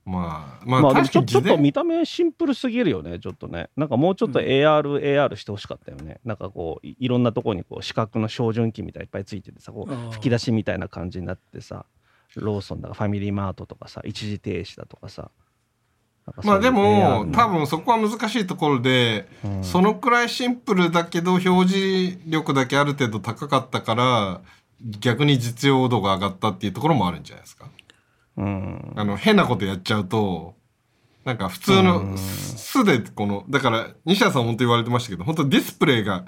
[0.07, 11.86] まあ、まあ、まあでもちょちょっと見た目シンプルすぎるよねちょっとねなんかもうちょっとうん AR、AR してほしかったよねなんかこういいろんなところにこう視覚の照準器みたいないっぱいついててさこう吹き出しみたいな感じになってさ
[12.36, 15.30] ローソンだかファミリーマートとかさ一時停止だとかさ
[16.43, 19.63] まあでも、の多分そこは難しいところで、うん。
[19.63, 24.41] そのくらいシンプルだけど表示力だけある程度高かったから、
[24.99, 27.67] 逆に実用度が上がったっていうところもあるんじゃないですか。
[28.38, 28.93] うん。
[28.95, 30.55] あの、変なことやっちゃうと、
[31.23, 32.17] なんか普通うのん。
[32.17, 36.25] 素でこの、だから西田さん本当言われてましたけど、本当ディスプレイが、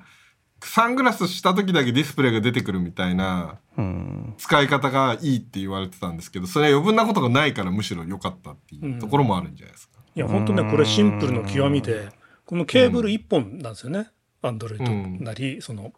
[0.62, 4.34] サングラスした時だけディスプレイが出てくるみたいなうん。
[4.38, 10.00] 使い方がいいって言われてたんですけど、それは余分なことがないからむしろ良かったっていうところもあるんじゃないですか。
[10.16, 12.10] いや、本当ね、これシンプルの極みで、
[12.46, 14.10] このケーブル1本なんですよね。
[14.42, 14.86] アンドロイド
[15.24, 15.94] なり、その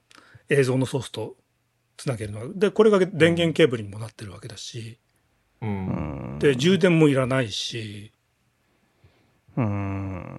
[0.50, 1.36] 映像のソースと
[1.98, 2.48] つなげるのは。
[2.54, 5.00] で、これが電源ケーブルにもなってるわけだし、
[5.62, 5.70] うん。
[5.70, 6.40] うん。
[6.40, 8.12] で、充電もいらないし、
[9.58, 10.38] うん。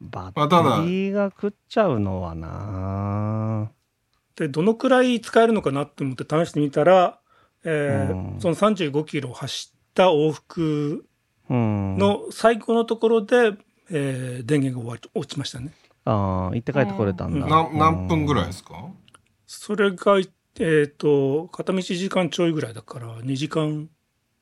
[0.00, 3.70] バッテリーが食っちゃうのはな
[4.36, 7.18] で、どのくらい使えるのかなって思って試してみたら、
[7.64, 11.06] えーうんその35キロ走った往復
[11.48, 11.96] うん。
[11.96, 13.54] の最後のところで、
[13.90, 15.72] えー電源が終わり落ちましたね。
[16.04, 17.46] ああ、行って帰ってこれたんだ。
[17.46, 18.74] な何分ぐらいですか？
[19.46, 20.18] それが、
[20.60, 23.88] えっ、と、片道1時間ちょいぐらいだから、2時間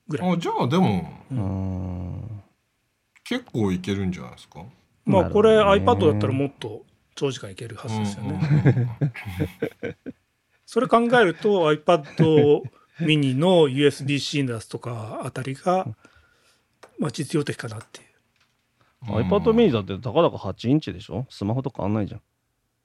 [0.08, 0.32] ぐらい。
[0.32, 2.42] あじゃあでもうん。
[3.22, 4.64] 結構いけるんじゃないですか？
[5.04, 6.84] まあ、これ iPad だったらもっと
[7.14, 8.88] 長時間いけるはずですよね。
[10.66, 12.62] それ考えると iPad
[13.00, 15.86] mini の USB-C のやつとかあたりが、
[16.98, 18.06] まあ、実用的かなっていう。
[19.06, 21.26] iPad mini だってたかだか8インチでしょ？
[21.28, 22.22] スマホと変わんないじゃん。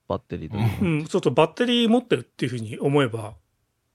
[0.06, 0.64] バッテリーとか。
[0.82, 3.34] うん、ちょっとバッテリー持ってるっていうふうに思えば、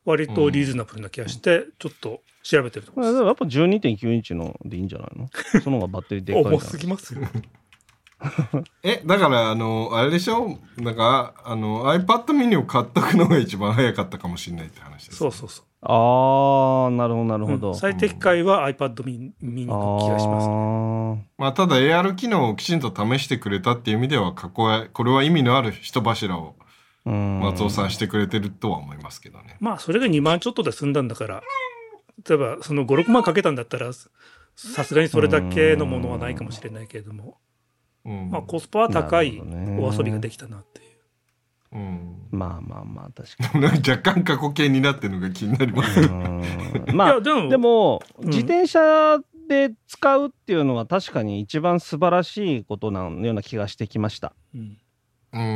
[0.05, 5.29] 割とリーズナブルな気がして、ちょっと調べてるところでまあでもやっぱ12.9インチのでいいんじゃないの？
[5.61, 6.43] その方がバッテリーでかい？
[6.55, 6.59] 重。
[6.59, 7.21] すぎますよ。
[8.83, 10.57] え、だから、あの、あれでしょ？
[10.77, 15.17] なんか、あの、iPad mini を買っとくのが一番早かったかもしれないって話です。
[15.17, 15.65] そうそうそう。
[15.81, 17.67] ああ、なるほど、なるほど。
[17.69, 20.47] うん最適解は iPad mini の気がします。
[20.49, 26.55] あまあ、ただ AR 機能をきちんと試してくれたっていう意味では、ここは、これは意味のある人柱を。
[27.05, 29.57] 松尾さんしてくれてるとは思いますけどね。
[29.59, 31.43] まあ、それが2万ちょっとで済んだんだから、
[32.27, 33.91] 例えば、その5、6万かけたんだったら、
[34.55, 37.37] さすがにそれだけのものはないかもしれないけれども、
[38.05, 38.29] うん。
[38.29, 39.41] まあ、コスパは高い
[39.79, 40.83] お遊びができたなってい
[41.73, 41.77] う。
[41.77, 42.15] うん。
[42.31, 46.01] まあまあまあ、確かなんか若干過去形になってるのが気になります。
[46.93, 54.33] まあでも、でも、うん自転車で使うっていうのは確かに一番素晴らしいことなような気がしてきました。
[54.53, 54.77] うん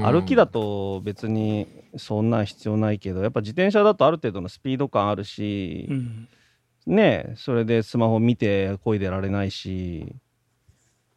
[0.04, 6.28] 歩きだと別にそんなん必要ないけど、やっぱ自転車だとある程度のスピード感あるしう、ん
[6.86, 10.14] ねそれでスマホ見て漕いでられないし、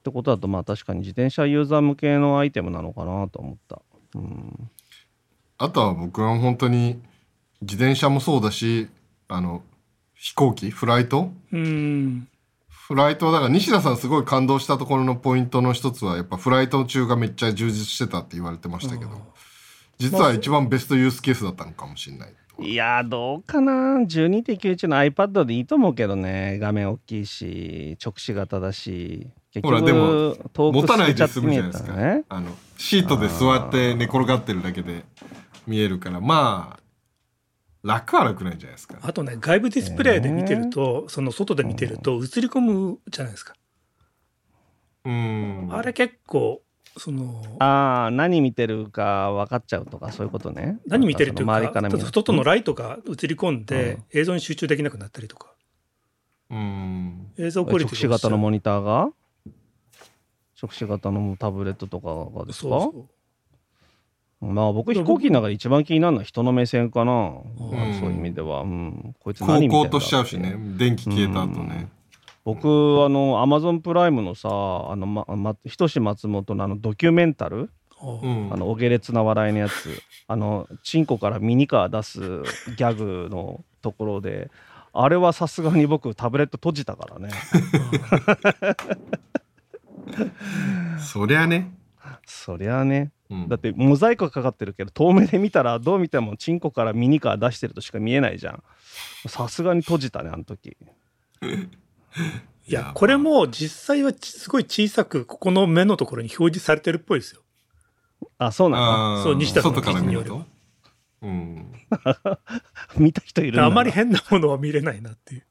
[0.02, 3.80] ってことだとまあ確かに自転車ユーザー向けのアイテムなのかなと思った。
[4.16, 4.70] うん、
[5.58, 7.00] あとは僕は本当に
[7.60, 8.88] 自転車もそうだし、
[9.28, 9.62] あの、
[10.14, 11.30] 飛行機、フライト？
[11.52, 12.28] うん。
[12.68, 19.10] フライトはだから西田さんすごい感動したところのポイントの一つはやっぱフライト中がめっちゃ充実してたって言われてましたけど、
[19.98, 22.34] 実は一番ベストユースケースだったのかもしれない。
[22.60, 23.72] いやーどうかな。
[24.00, 26.58] 12.91の iPad でいいと思うけどね。
[26.60, 29.28] 画面大きいし直視型だし。
[29.30, 31.92] 結ほらでも持たないで済むじゃないですか。
[31.92, 35.04] ねあの、シートで座って寝転がってるだけで
[35.66, 36.82] 見えるから、まあ、
[37.82, 38.98] 楽は楽なんじゃないですか。
[39.02, 43.54] あとね、外部ディスプレイで見てると、その外で見てると映り込むじゃないですか。
[45.04, 45.68] うん。
[45.70, 46.62] あれ結構、
[46.96, 55.54] その、ああ何見てるか分かっちゃうとかそういうことね何見てるっていうか、から見る外のライトが映り込んでうん、映像に集中できなくなったりとか、
[56.50, 57.32] うん。
[57.38, 59.10] 映像クオリ直ティ視型のモニターが？
[60.62, 62.68] 直視型のタブレットとかがですか？
[62.68, 63.08] そうそ
[64.42, 64.46] う。
[64.46, 67.44] まあ僕飛行機の中で一番気になるのは人の目線かな、ん。
[68.00, 70.56] そういう意味では、うん、こいつ高何見てんとしちゃうしね。
[70.76, 71.88] 電気消えた後ね。
[72.44, 72.66] 僕
[73.04, 78.52] あのアマゾンプライムのさあの、まま、ひとし松本のあのドキュメンタル、あうん。
[78.52, 80.02] あのお下劣な笑いのやつ。
[80.26, 82.20] あのチンコからミニカー出す
[82.76, 84.50] ギャグのところで。
[84.94, 87.30] あれはさすがに僕タブレット閉じたからね
[90.98, 91.74] そりゃね。
[92.26, 98.62] そりゃあねうんだってモザイクかかってるけど遠目で見たらどう見てもチンコからミニカー出してるとしか見えないじゃん
[99.28, 100.76] さすがに閉じたねあの時
[102.68, 107.42] いや、これも実際はちすごい小さく、ここの目のところに表示されてるっぽいですよ。
[108.38, 109.16] あそうなの？
[109.16, 110.46] あーそう西田さんの外から見ると記事によ。
[111.22, 111.72] うん。
[113.04, 115.46] 見た人いるんだなあまり変なものは見れないなっていう。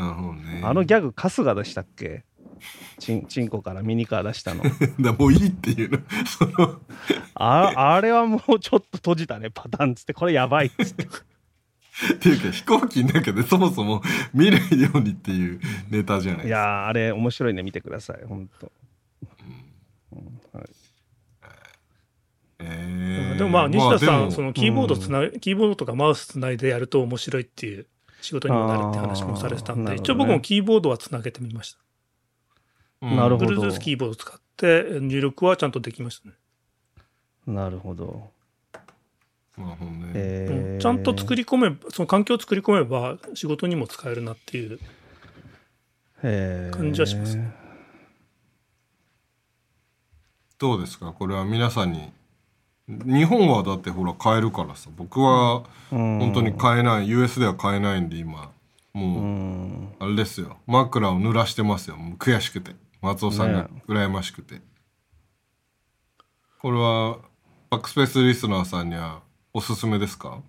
[0.00, 0.60] なるほどね。
[0.62, 2.24] あのギャグ春日でしたっけ？
[2.98, 4.62] チンチンコからミニカー出したの。
[5.00, 5.98] だもういいっていうの。
[7.34, 9.50] ああれはもうちょっと閉じたね。
[9.52, 10.14] パターンっつって。
[10.14, 11.04] これやばいっつって。
[11.04, 11.08] っ
[12.18, 14.02] ていうか飛行機の中でそもそも
[14.34, 16.58] 見ないようにっていうネタじゃないいですか。
[16.58, 17.62] やーあれ面白いね。
[17.62, 18.24] 見てください。
[18.26, 18.70] 本当
[22.58, 23.38] えー。
[23.38, 27.86] でもまあ、西田さん、でもそのキーボードつな、キーボードとかマウスつないでやると面白いっていう
[28.26, 31.78] 仕事にもなるって話もされてたんで、ね一応僕もキーボードはつなげてみました。
[33.02, 36.34] うんなるほど Bluetooth キーボードを使って入力はちゃんとできましたね。
[37.46, 38.30] なるほど。
[39.56, 40.78] なるほどね。
[40.80, 44.78] ちゃんと作り込めば、その環境を作り込めば仕事にも使えるなっていう。
[46.72, 47.38] 感じはします
[50.58, 51.12] どうですか？
[51.12, 52.10] これは皆さんに。
[52.88, 54.90] 日本はだってほら買えるからさ。
[54.96, 58.50] 僕は本本当に買えない、US では買えないんで今。
[58.94, 60.58] うもう、んあれですよ。
[60.66, 61.96] 枕を濡らしてますよ。
[61.96, 62.76] もう悔しくて。
[63.02, 64.60] 松尾さんがね羨ましくて。
[66.60, 67.18] これは、
[67.70, 69.20] バックスペースリスナーさんには
[69.52, 70.40] おすすめですか？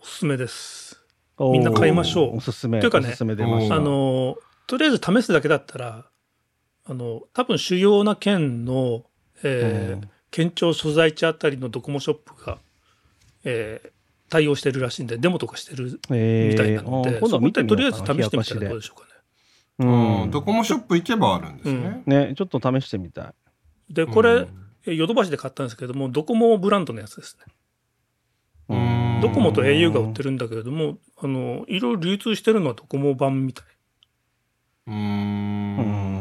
[0.00, 1.00] おすすめです。
[1.38, 2.80] みんな買いましょうおすすめ。
[2.80, 3.14] というかね。
[3.20, 4.36] あの、
[4.66, 6.06] とりあえず試すだけだったら、
[6.84, 9.04] あの、多分主要な県の、
[9.44, 12.58] えーうん県庁所在地あたりのドコモショップが、
[13.44, 13.90] えー
[14.30, 19.08] 対応してるらしいんで、デモとかしてるえーみたいなので、あ今度はとりあえず試してみたらどうでしょうかね。
[19.78, 22.02] うんうん、ドコモショップ行けばあるんですね。
[22.04, 23.94] ね、ちょっと試してみたい。
[23.94, 24.46] で、これ、
[24.84, 27.54] ヨドバシで買ったんですけども、ドコモブランドのやつですね。
[28.68, 33.64] うんドコモと au が売ってるんだけれども、あの、いろいろ流通してるのはドコモ版みたい。
[34.88, 34.94] うー。
[34.94, 36.17] うんん。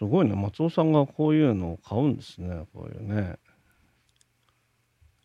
[0.00, 0.34] すごいね。
[0.34, 2.64] 松尾さんがこういうのを買うんですね。
[2.72, 3.36] こういうね。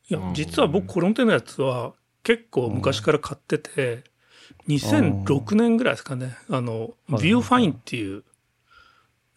[0.09, 0.33] いやう、ん。
[0.33, 4.03] 実は僕、この手のやつは結構昔から買ってて、
[4.67, 8.25] 2006年ぐらいですかね、あの、はいビューファインっていう、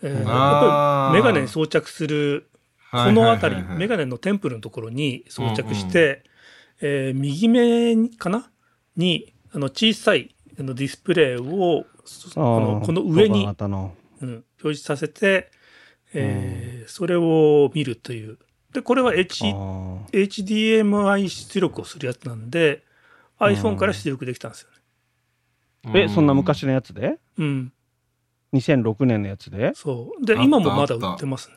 [0.03, 2.51] えーやっぱりメガネに装着する、
[2.91, 3.71] こ、はいの辺りはいはい。
[3.71, 6.25] は、いメガネのテンプルのところに装着して、
[6.81, 8.51] えー右目かな？
[8.97, 13.47] に、あの、小さいあのディスプレイを、そあのこの上に。
[14.21, 15.51] うん、表示させて、
[16.15, 18.39] えーそれを見るという。
[18.73, 22.83] で、これは H HDMI 出力をするやつなんで、
[23.39, 26.05] iPhone から出力できたんですよね。
[26.05, 27.19] え、そんな昔のやつで？
[27.37, 27.73] うん。
[28.55, 29.73] 2006年のやつで？
[29.75, 30.25] そう。
[30.25, 31.55] で今もまだ売ってますね。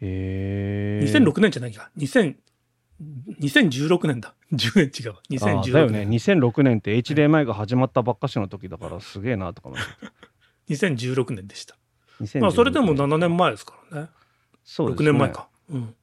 [0.00, 1.06] へえ。
[1.06, 1.90] 2006年じゃないか。
[1.98, 2.36] 2000、
[3.40, 4.34] 2016年だ。
[4.52, 5.20] 10年違うわ。
[5.20, 6.06] あー2016だよね。
[6.06, 6.38] 年。
[6.38, 10.74] 2006年って HDMI が始まったばっかしの時だからすげえなとか思って。
[10.74, 11.76] 2016年でした。
[12.20, 14.08] 2016まあ、それでも7年前ですからね。
[14.08, 14.08] 6
[14.64, 15.30] そうですね年前。
[15.30, 15.48] か。
[15.70, 15.82] うん。
[15.82, 15.94] へ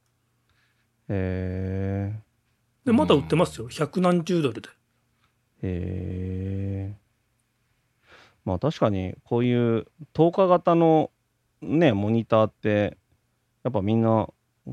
[1.08, 2.20] え。
[2.84, 3.68] で、まだ売ってますよ。
[3.68, 4.68] 百何十ドルで。
[5.62, 6.96] へえ。
[8.44, 11.10] まあ確かにこういう透過型の
[11.60, 12.96] ね、モニターって、
[13.62, 14.28] やっぱみんな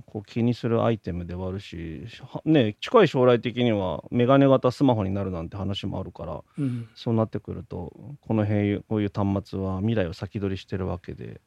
[0.05, 6.87] こう気にするアイテムではあるし、はね、近い将来的にはメガネ型スマホになるなんて話もあるから、うん。
[6.95, 11.41] そうなってくると、この辺、こういう端末は未来を先取りしてるわけで。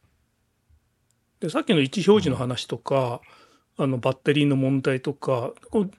[1.40, 3.20] で、さっきの位置表示の話とか、
[3.76, 5.90] あの、バッテリーの問題とか、こう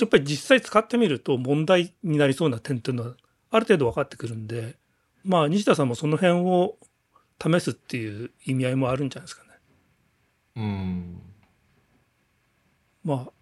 [0.00, 3.14] やっぱり実際使ってみると問題になりそうな点っていうのは、
[3.50, 4.76] ある程度分かってくるんで、
[5.24, 6.76] まあ、西田さんもその辺を
[7.42, 9.50] 試すっていう意味合いもあるんじゃないですかね。
[10.56, 11.20] うん。
[13.06, 13.32] まあ、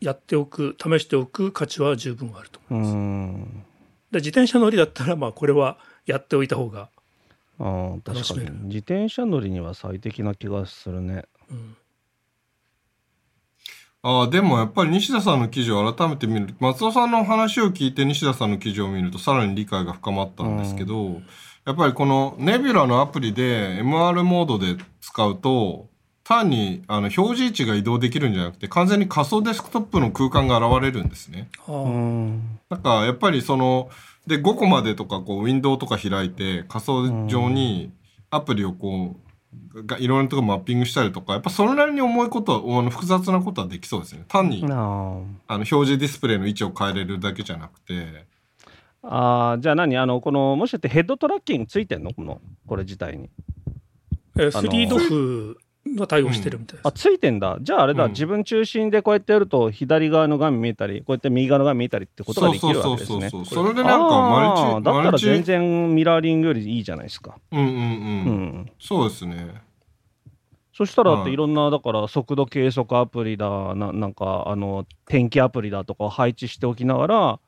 [0.00, 2.96] やっておく、試しておく価値は十分あると思ういます。
[2.96, 3.64] ん。
[4.10, 6.90] で自転車乗りだったら、まあ、これはやっておいた方が、
[7.60, 8.52] ああ、確かに楽しめる。
[8.64, 11.24] 自転車乗りには最適な気がするね。
[11.48, 11.76] うん、
[14.02, 21.20] ああ、でもやっぱり西田さんの記事を改めて見ると、松尾さんの話を聞いて西田さんの記事を見るとさらに理解が深まったんですけど、
[21.64, 25.88] やっぱりこのネビュラのアプリで MR モードで使うと、
[26.28, 31.48] 単にあの表示位置が移動できるんじゃなくて、完全に仮想デスクトップの空間が現れるんですね。
[31.68, 33.90] なんかやっぱりその、
[34.26, 37.92] で、5個までとかこう、ウィンドウとか開いて、仮想上に
[38.30, 39.14] アプリをこ
[39.74, 44.24] う、がいろんなところマッピングしたりとか、やっぱそれなりに重いことは、あの複雑なことはできそうですね。
[44.26, 44.72] 単に、ああ。
[44.72, 48.26] の、表示ディスプレイの位置を変えれるだけじゃなくて、
[49.02, 49.96] あじゃあ何？
[49.96, 52.12] あのこのもしかしてヘッドトラッキングついてんの？
[52.12, 53.30] このこれ自体に。
[54.36, 55.56] えスリードフ
[55.94, 56.86] が対応してるみたいです。
[56.86, 57.58] あついてんだ。
[57.60, 58.10] じゃああれだ、うん。
[58.10, 63.30] 自分中心でこうやってやると左側の画面見えたりこうやって右側の画面見えたりってことができるわけですね。
[63.30, 63.74] それ。
[63.74, 67.36] でなんかマルチ、だったら全然ミラーリングよりいいじゃないですか。
[67.52, 67.78] うんうんううん。
[68.62, 69.62] んそうですね。
[70.72, 77.40] そしたらだっはいていろんなだから速度計測アプリだななんかあの天気アプリだとかを配置しておきながら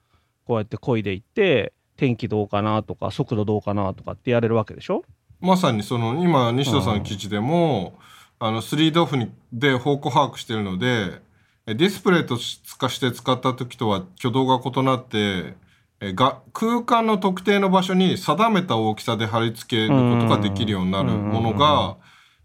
[0.47, 5.03] こうやって漕いでいって天気どうかなとか速度どうかなとかってやれるわけでしょ？
[5.41, 6.95] まさにその、今、西田さん。
[6.97, 7.99] の記事でも、
[8.41, 11.21] あの、3D オフにで方向把握してるので、
[11.67, 15.55] えディスプレイとしかして使った時とは挙動が異なって、
[16.01, 21.97] えが空間の特定の場所に定めた大きさで貼り付けることができるようになるものが、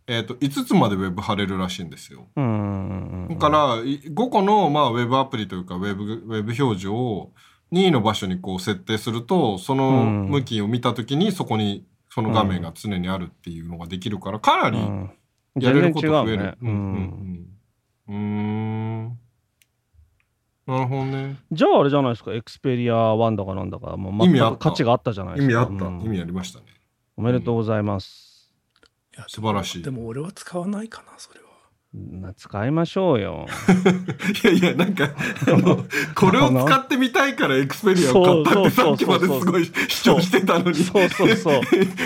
[0.08, 2.28] えっと、5つまでウェブ貼れるらしいんですよ。
[2.36, 2.42] だ
[3.38, 7.32] から、い5個の、まあ、ウェブアプリというか、ウェブ、ウェブ表示を、
[7.72, 14.78] 任意の場所にこう設定すると、その向きを見たときにそこにその画面が常にあるっていうのができるから、かなり
[15.60, 16.58] やれること増える。
[16.62, 17.48] うんうん。
[18.08, 18.16] うん。
[18.16, 19.20] うん。
[20.66, 21.38] なるほどね。
[21.52, 23.70] じゃああれじゃないですか、エクスペリア1だかなん。
[23.70, 25.54] だか、もう全く価値があったじゃないですか。
[25.54, 25.86] 意味あった。
[25.86, 26.66] うん、意味ありましたね。
[27.18, 28.54] おめでとうございます。
[29.16, 29.84] いや素晴らしい。
[29.84, 31.43] でも俺は使わないかな、それは。
[32.36, 33.46] 使いましょうよ。
[34.44, 35.10] いやいや、なんか、
[36.16, 40.76] これを使ってみたいからエクスペリアを買ったってさっきまですごい主張してたのに。
[40.76, 41.62] そうそうそう。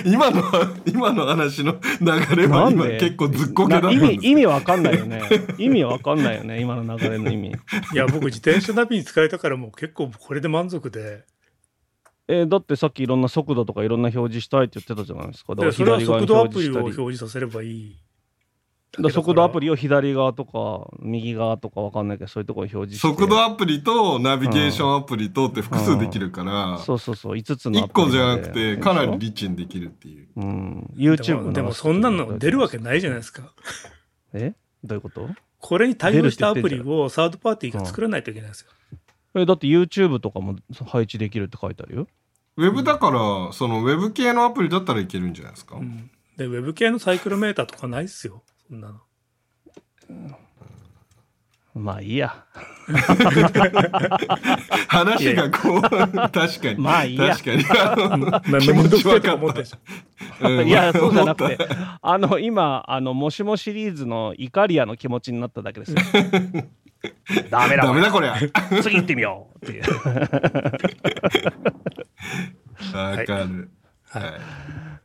[0.05, 0.43] 今の、
[0.85, 5.21] 今の話の流れは今結構ずっこけだった意味、意味わかんないよね。
[5.57, 7.51] 意味わかんないよね、今の流れの意味。
[7.93, 11.23] いや、僕自転車ナビに使えたからもう結構これで満足で。
[12.27, 15.55] えー、だってさっきいろんな速度とかいろんな表示したいって言ってたじゃないですか。
[15.55, 18.06] だからそれは速度アプリを表示させればいい。
[18.99, 23.07] だ速度アプリを左側とか右側とか分かんないけどそういうところに表示して。
[23.07, 26.75] 速度アプリとナビゲーションアプリとって複数できるから、うん。
[26.77, 27.35] うん、そうそうそう。
[27.35, 33.53] 5つの1個じゃなくてかなりリッチにできるっていう、うん、YouTube でもそんなの出るわけないじゃないですか。
[34.33, 34.53] え？
[34.83, 35.27] どういうこと？
[35.59, 38.67] これに対応したアプリをサードパーティーが作らないといけないですよ、
[39.35, 42.07] えだって YouTube とかも配置できるって書いてあるよ。
[42.57, 45.77] ウェブだから、そのウェブ系のアプリだったらいけるんじゃないですか？
[45.77, 48.43] うん、で、ウェブ系のサイクルメーターとかないっすよ。
[48.69, 48.99] そんなの。
[51.73, 52.45] まあいいや。
[54.87, 56.39] 話がこう、確か
[56.73, 56.79] に。
[56.79, 57.35] まあいいや。
[57.35, 57.63] 確かに。
[58.61, 59.39] 気持ちわかっ
[60.41, 60.61] た。
[60.63, 61.57] いや、そうじゃなくて、
[62.01, 65.97] あの、今、あの、もしもシリーズのイカリアの気持ちになっただけですよ。
[67.51, 67.83] ダメだ。
[67.83, 68.35] ダメだこりゃ。
[68.81, 69.83] 次行ってみようっていう。
[72.97, 73.69] わかる。
[74.09, 74.23] はい。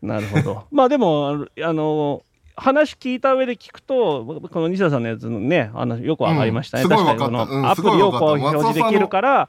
[0.07, 0.67] なるほど。
[0.71, 2.23] まあでも、あの、
[2.57, 6.85] 話聞いた上で聞くと、この西田さんのやつのね、あのよくわかりましたね。
[6.85, 9.49] うん、確かにこのアプリをこう表示できるから、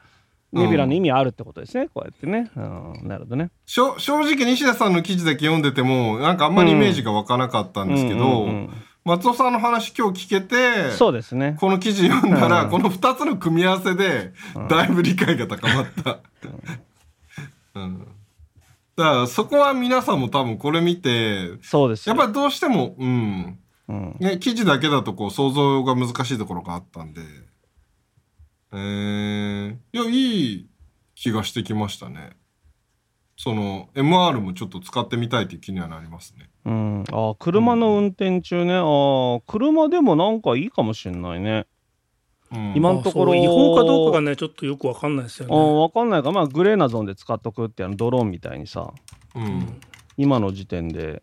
[0.54, 2.52] ネビュラの意味あるってことですね、こうやってね。
[2.56, 3.50] うん、なるほどね。
[3.66, 8.48] 正直、西田さんの記事だけ読んでても、なんかあんまりイメージが湧かなかったんですけど、
[9.04, 11.58] 松尾さんの話今日聞けて、そうですね。
[11.60, 14.32] この記事読んだら、うん、この2つの組み合わせで、
[14.70, 16.20] だいぶ理解が高まった。
[17.76, 18.08] うん、うん
[18.96, 23.60] だからそこは皆さんも多分これ見て、そうですやっぱりどうしても、うん。
[23.90, 27.22] うん、ね、記事だけだとこう想像が難しいところがあったんで、
[28.72, 30.70] えー、いや、いい
[31.16, 32.38] 気がしてきましたね。
[33.36, 36.50] その MR もちょっと使ってみたいという気にはなりますね。
[36.66, 41.66] うん、あ車の運転中ね、うん、あ車でもなんかいいかもしれないね。
[42.76, 45.56] 今のところ違法かどうかがねちょっとよくわかんないですよね。
[45.56, 46.32] わかんないか。
[46.32, 48.94] まあグレーなゾーンで使っとくってあのドローンみたいにさ、
[49.36, 49.82] うん、
[50.18, 51.22] 今の時点で。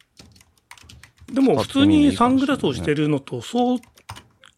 [1.32, 3.78] でも普通にサングラスをしてるのとそう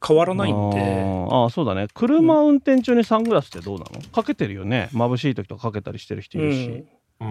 [0.07, 1.05] 変わらないんで。
[1.31, 1.87] ああそうだね。
[1.95, 4.89] 車運転中にサングラスってどうなの、かけてるよね。
[4.93, 6.85] 眩しい時とかかけたりしてる人いるし、
[7.21, 7.29] うん。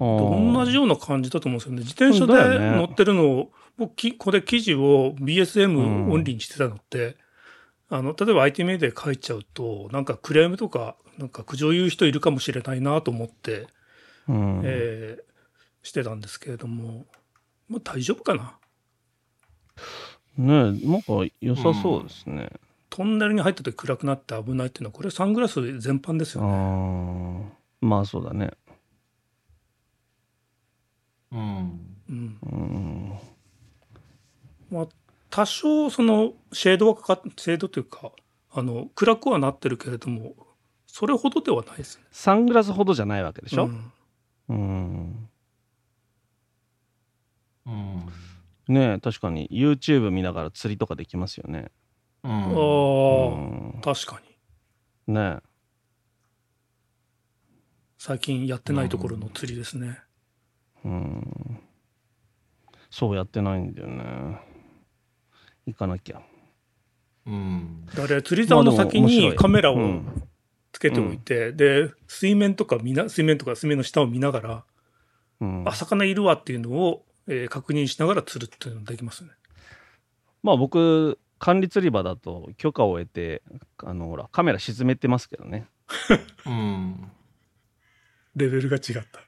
[0.00, 1.78] んうん、同じような感じだと思うんですよね。
[1.80, 7.16] 自転車で乗ってるのを、僕これ記事を BSM オンリーにしてたのって、
[7.90, 13.66] あの、例えば IT メディアで書いちゃうと、なんかクレームとか、なんか苦情言う人いるかもしれないなと思って、
[14.28, 17.06] うん、えー、してたんですけれども、
[17.68, 18.58] まあ大丈夫かな？
[20.36, 22.60] ねえ、なんか良さそうですね、うん。
[22.90, 27.50] トンネルに入った時暗くなって危ないっていうのは、これサングラス全般ですよね。
[27.80, 28.50] あまあそうだね。
[31.32, 31.40] うん。
[32.10, 32.38] うん。
[32.42, 33.18] うん、
[34.70, 34.88] まあ
[35.30, 38.12] 多少そのシェードはかかっシェードというか
[38.50, 40.34] あの暗くはなってるけれども
[40.86, 42.04] それほどではないですね。
[42.10, 43.70] サングラスほどじゃないわけでしょ？
[44.48, 45.28] うん。
[47.66, 48.06] うん。
[48.68, 49.48] ねえ確かに。
[49.52, 51.70] YouTube 見ながら釣りとかできますよね。
[52.24, 52.42] うん、ああ、
[53.74, 54.20] うん、確か
[55.06, 55.14] に。
[55.14, 55.42] ねえ。
[57.98, 59.98] 最近やってないところの釣りですね。
[60.84, 61.60] うん。
[62.90, 64.40] そうやってないんだよね
[65.68, 66.20] 行かなきゃ。
[67.26, 70.00] うん、だから釣り竿の先にカメラを
[70.72, 74.64] つけておいて、うん、で水面とか見な水面とか水面の下を見ながら、
[75.40, 79.30] うん、あ魚いるわっていうのを、えー、確認しながら釣るっていうのができますね。
[80.42, 83.42] まあ僕管理釣り場だと許可を得て
[83.84, 85.66] あのほらカメラ沈めてますけどね。
[86.46, 87.10] うん、
[88.36, 89.20] レベルが違った。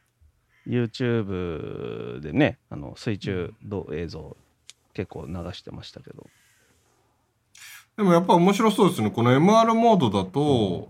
[0.67, 3.53] YouTube でねあの水中
[3.93, 4.37] 映像
[4.95, 6.27] 結構流してましたけど。
[7.97, 9.11] でもやっぱ面白そうですね。
[9.11, 10.89] この MR モードだと、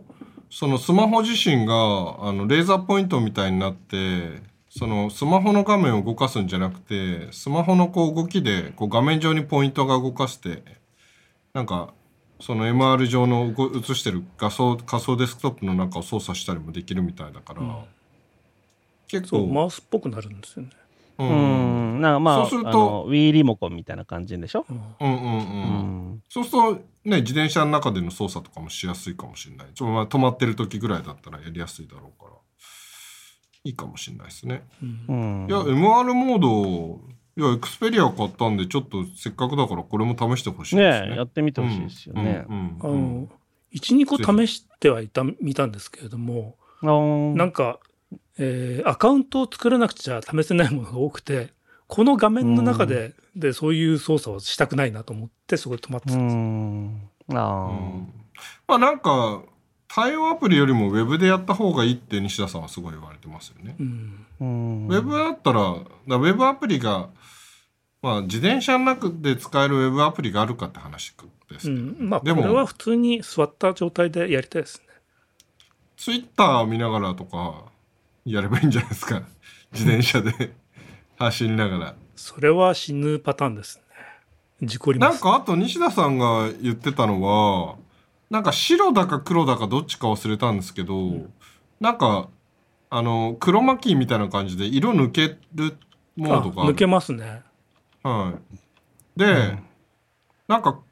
[0.51, 10.65] そのスマホ自身があのレーザーポイントみたいになってそのスマホの画面を動かすんじゃなくてスマホのこう動きでこう画面上にポイントが動かして
[11.53, 11.95] なんか
[12.41, 17.85] その MR 上の動映してる画像仮想デスクトップの中を操作したりもできるみたいだから、うん。
[19.07, 20.71] 結構マウスっぽくなるんですよね。
[21.21, 22.01] ううんん。
[22.01, 24.65] なんかまあ、そうするとあの Wii リモコンみたいな感じでしょ？
[24.69, 26.23] うんうんうん。
[26.29, 26.73] そうすると
[27.05, 32.37] ね自転車の中での操作とかもしやすいかもしれないちょまあ止まってる時ぐらいだったらやりやすいだろうから
[33.65, 35.49] いいかもしれないですね、うんうん。
[35.49, 37.01] いや MR モード
[37.37, 42.45] いやエクスペリア買ったんでちょっとせっかくだからこれも試してほしいですねねやってみてほしいですよね。
[42.49, 43.29] うんあうんうんの
[43.73, 44.17] 12個
[44.47, 47.79] 試してはいた見たんですけれども、なんか、
[48.39, 51.53] えーアカウントを作らなくちゃ試せないものが多くて、
[51.87, 57.35] この画面の中で,、でそういう操作をしたくないなと思って、そこで止まってうたんです。
[57.35, 57.39] ん。
[57.39, 58.13] あうん
[58.67, 59.43] まあなんか
[59.93, 63.75] 対応アプリよりもウェブでやった方がいいって西田さんはすごい言われてますよね。
[63.81, 64.87] うん。
[64.89, 65.61] ウェブだったら
[66.07, 67.09] らウェブアプリが、
[68.01, 71.13] まあ、自転車の中で使えるウェブアプリがあるかって話
[71.51, 74.87] ですけど、うん、まあ、こでもれは普通に座った状態でやりたいですね。
[75.97, 77.70] ツイッター見ながらとか
[78.25, 79.23] やればいいんじゃないですか
[79.73, 80.55] 自転車で
[81.19, 81.95] 走りながら。
[82.17, 84.67] それは死ぬパターンですね。
[84.67, 85.13] 事故ります。
[85.13, 87.77] なんかあと西田さんが言ってたのは
[88.29, 91.27] なんか白だか黒だかどっちか忘れたんですけど、
[91.81, 92.29] なんか
[92.91, 95.77] あの黒巻きみたいな感じで色抜ける
[96.17, 97.43] モードが抜けますね。
[98.03, 98.35] は
[99.17, 99.19] い。
[99.19, 99.59] で、
[100.49, 100.83] なんか、く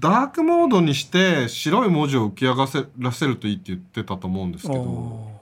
[0.00, 5.39] ダークモードにして白い文字を浮き上がせらせるといいって言ってたと思うんですけど、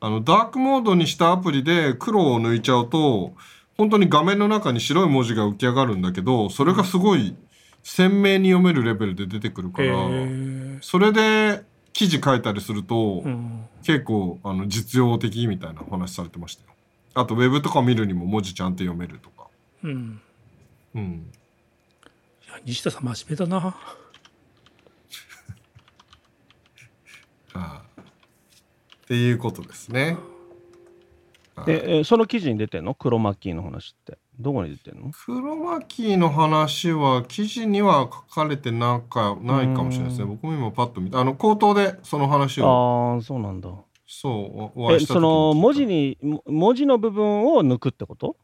[0.00, 3.34] あの、ダークモードにしたアプリで黒を抜いちゃうと、
[3.76, 7.36] 本当に画面の中に白い文字が浮き上がるんだけど、それがすごい
[7.82, 11.62] 鮮明に読めるレベルで出てくるかへら、ーそれで
[11.92, 16.74] 記事書いたりすると、うん結構あの実用的みたいなお話されてましたよ。
[17.14, 19.46] あとウェブとか見るにも文字ちゃんと読めるとか。
[19.82, 20.20] うん
[20.94, 21.32] うん。
[22.46, 23.74] いや西田さん真面目だな。
[27.58, 27.89] はい
[29.10, 30.16] っていうことですね。
[31.56, 32.94] はいえ、えその記事に出てんの？
[32.94, 34.18] 黒マッキーの話って。
[34.38, 35.10] どこに出てんの？
[35.10, 40.26] 黒巻の話は記事には書かれてなんかないかもしれないですね。
[40.26, 41.18] 僕も今パッと見た。
[41.18, 43.68] あの口頭でその話をああ、そうなんだ。
[44.06, 48.36] そうおしそのに文字に、も文字の部分を抜くってこと？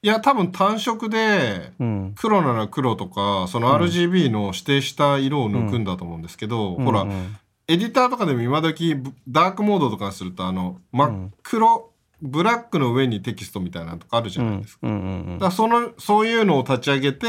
[0.00, 2.14] いや多分単色でうん。
[2.16, 7.36] 黒なら黒とかその RGB の指定した色を抜くんだと思うんですけど、ほら、うんうん
[7.68, 11.90] エディターとかでも今時ブダークモードとかにするとあの真っ黒、
[12.22, 14.86] ブラックの上にテキストみたいなのとかあるじゃないですか。
[14.86, 17.26] うんうんだそのそういうのを立ち上げて、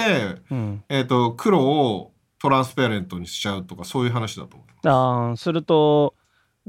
[0.51, 0.83] うんうん。
[0.89, 4.87] えー、と黒をトランスペアレントにしちゃうとかそういう話だと思う。
[4.87, 6.13] ああ、すると、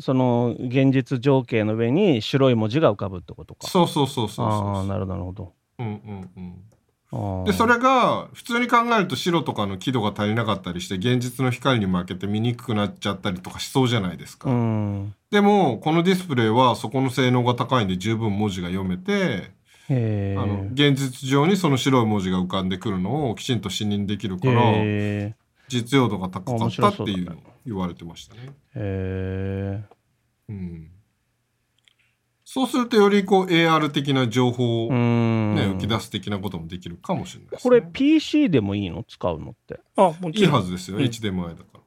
[0.01, 3.69] その現実情景の上に白い文字が浮かぶってことか。
[3.69, 5.53] そうそうそうそうそうああ、なるほど、なるほど。
[5.78, 6.62] うんうんうん。
[7.10, 14.51] でそれが普通に考えると白とかの輝度が足りなかったりして現実の光に負けて見にくくなっちゃったりとかしそうじゃないですか。
[14.51, 15.14] うん。
[15.30, 19.51] でもこのディスプレイはそこの性能が高いんで十分文字が読めて、
[19.89, 20.90] へあのえ。
[20.90, 25.35] 現実上にその白い文字が浮かんでくるのをきちんと視認できるから、へ
[25.68, 28.52] 実用度が高か面ったっていうのを言われてましたね。
[30.48, 30.90] うん、
[32.59, 35.55] そうするとよりこう AR 的な情報を、うねん。
[35.76, 37.62] 浮き出す的なこともできるかもしれないです、ね。
[37.62, 39.05] これ PC でもいいの？
[39.05, 39.78] 使うのって。
[39.97, 41.80] あ、もちいいろんはずですよ、うん HDMI だから。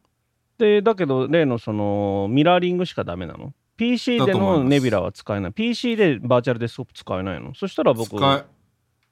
[0.59, 5.51] で、だけど例のそのミラーリングしかダメなの ?PC でのネビュラは使えない。
[5.51, 7.53] PC でバーチャルデスクトップ使えないの？
[7.53, 8.17] そしたら僕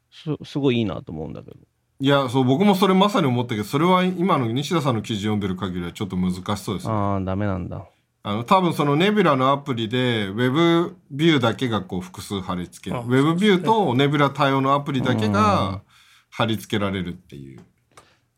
[0.10, 1.58] す、すごいいいなと思うんだけど。
[2.02, 6.94] いやそう僕もそれまさに思ったけどそれは今の西田さんの記事読んでる限りはちょっと難しそうですね。
[6.94, 7.86] ああ、ダメなんだ。
[8.22, 12.98] あの多分そのネビュラのアプリで Web ビューだけがこう複数貼り付ける。
[12.98, 15.82] あ Web ビューとネビュラ対応のアプリだけが
[16.30, 17.62] 貼り付けられるっていう。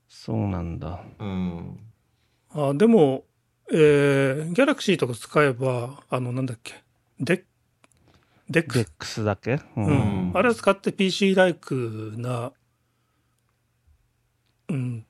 [0.07, 1.01] そうなんだ。
[1.19, 1.79] うん、
[2.53, 3.23] あでも、
[3.71, 6.83] えー、ギャラクシーとか使えば、あの、なんだっけ、
[7.19, 7.43] デ
[8.49, 9.53] デックス、DEX だけ？
[9.53, 9.61] う。
[9.77, 9.85] うん。
[9.85, 12.51] ん、あれを使って PC ライクな、
[14.69, 15.05] うん、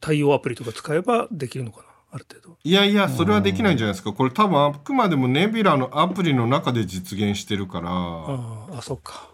[0.00, 2.58] 対応アプリとか使えばできるのかな、ある程度。
[2.62, 9.30] いやいやそれはできないんじゃないですかこれ多分あくまでもネビュラのアプリの中で実現してるから、ああ、あそっか。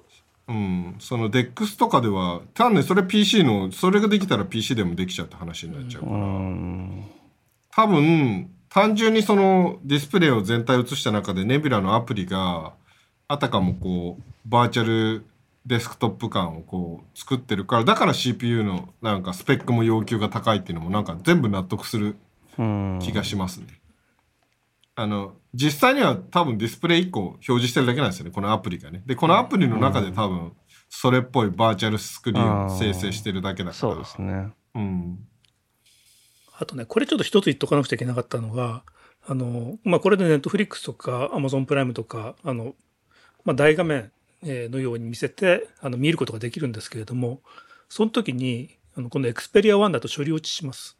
[0.47, 6.17] うん、その DEX とかでは単にそれ PC のそれができたら PC でもできちゃうって話になっちゃうかうら。
[6.19, 7.05] ん。
[7.71, 12.73] 多分単純にそのディスプレイを全体映した中でネビュラのアプリが
[13.27, 15.25] あたかもこうバーチャル
[15.67, 22.17] デスクトップ感をこう作ってるからだから CPU のなんかスペックも要求が高いっていうのもなんか全部納得するうん。
[23.01, 23.67] 気がしますね。
[24.95, 29.03] あの実際には多分ディスプレイ1個表示してるだけなんですよねこのアプリがね。
[29.07, 30.53] でこのアプリの中で多分
[30.89, 33.75] それっぽいバーチャルスクリーンを生成してるだけだから。
[33.75, 34.53] そうですね。
[34.75, 35.19] うん
[36.61, 38.83] あとね、これちょっと一つ言っとかなくちゃいけなかったのが、
[39.25, 42.75] あの、まあ、これでネットフリックスとかアマゾンプライムとか、あの、
[43.45, 44.11] まあ、大画面
[44.43, 47.43] のように見せて、あの、見ることができるんですけれども、
[47.89, 50.98] その時に、あの、このエクスペリア1だと処理落ちします。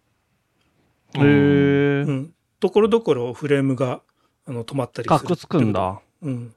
[1.15, 2.11] へえう。
[2.11, 2.35] ん。
[2.61, 4.03] ところどころフレームが、
[4.47, 5.37] あの、止まったりする。
[5.37, 5.73] つくん。
[5.73, 6.01] だ。
[6.23, 6.55] うん。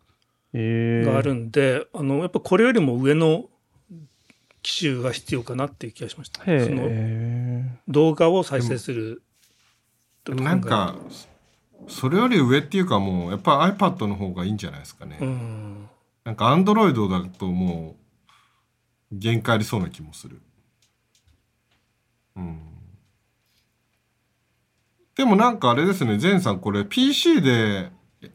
[0.53, 3.45] があるんで、あの、やっぱこれよりも上の
[4.61, 6.43] 機種が必要かなっていう気がしました。
[6.45, 7.65] へそのえ。
[7.87, 9.23] 動画を再生する
[10.25, 10.95] でもなんか、
[11.87, 15.17] それより上っていうかもう、やっぱ iPad の方がいいんじゃないですかね。
[15.19, 15.89] うん。
[16.23, 17.95] なんか Android だとも
[19.11, 20.41] う、限界ありそうな気もする。
[22.35, 22.59] うん。
[25.21, 27.91] でもなんかあれですね、ゼンさん、これ PC で、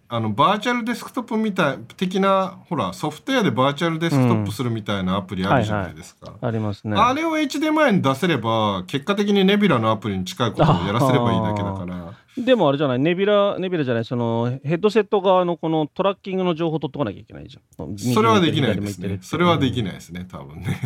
[0.09, 6.35] あの、バーチャルデスクトップみたい、的な、ほら、ソフトウェアでバーチャルデスクトップするみたいなアプリあるじゃないですか。
[6.41, 6.97] ありますね。
[6.97, 12.15] あれを HDMI に出せれば、結果的にネビュラのアプリに近いことをやらせればいいだけだから。
[12.39, 17.99] でもあれじゃない、ネビラ、ネビラじゃない、そのヘッドセット側のこのトラッキングの情報取っとかなきゃいけないじゃん。
[17.99, 19.19] それはできないですね。
[19.23, 20.79] それはできないですね、多分ね。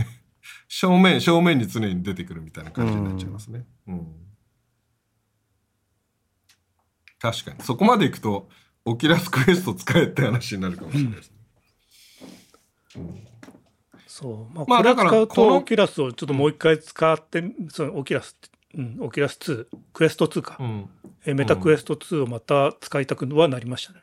[0.67, 3.65] 正面、正面に常に出てくるみたいな感じになっちゃいますね。
[3.89, 4.07] うん。
[7.21, 7.63] 確かに。
[7.63, 8.49] そこまでいくと、
[8.85, 11.37] オキュラスクエスト使えって話になるかもしれないですね。
[14.07, 14.55] そう。
[14.55, 18.37] まあ、まあこのオキュラスをちょっともう一回使って、そのオキュラス
[18.77, 20.57] うん、オキュラス2、クエスト2か。
[20.61, 20.89] うん。
[21.27, 24.01] えメタクエスト2をまた使いたくはなりましたね。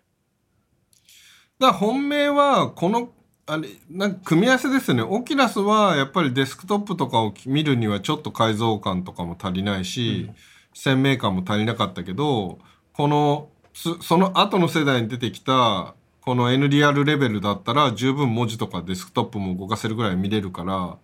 [1.60, 3.14] だ本命は、この、
[3.46, 5.04] あれ、なんか組み合わせですよね。
[5.04, 10.30] オキュラスはやっぱりデスクトップとかを見るにはちょっと解像感とかも足りないし、
[10.74, 12.60] 鮮明感も足りなかったけど、
[12.98, 20.98] この、つその後の世代に出てきた、この NDR レベルだったら十分文字とかデスクトップも動かせるぐらい見れるから、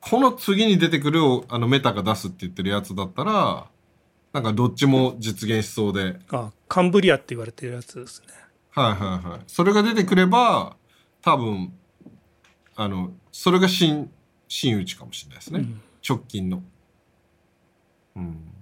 [0.00, 3.66] この次に出てくるあのメタが出すって言ってるやつだったら、
[4.32, 8.28] なんかどっちも実現しそうで、あ、カンブリアって言われてるやつですね。
[8.70, 9.40] はいはいはい。
[9.46, 10.76] それが出てくれば、
[11.22, 11.72] 多分、
[12.76, 14.10] あの、それが新、
[14.46, 15.60] 新打ちかもしれないですね。
[15.60, 16.62] うん直近の。
[18.16, 18.59] うん。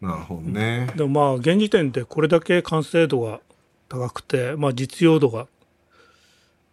[0.00, 0.92] なるほどね。
[0.96, 3.40] でもまあ、現時点でこれだけ完成度が
[3.88, 5.48] 高くて、まあ実用度が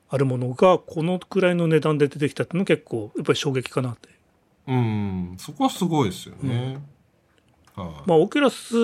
[0.09, 4.09] あるものが、このくらいの値段で出てきたっていうのは結構、やっぱり衝撃かなって。
[4.67, 5.35] うん。
[5.37, 6.77] そこはすごいですよね。
[7.75, 8.09] はい。
[8.09, 8.75] まあ、オキュラス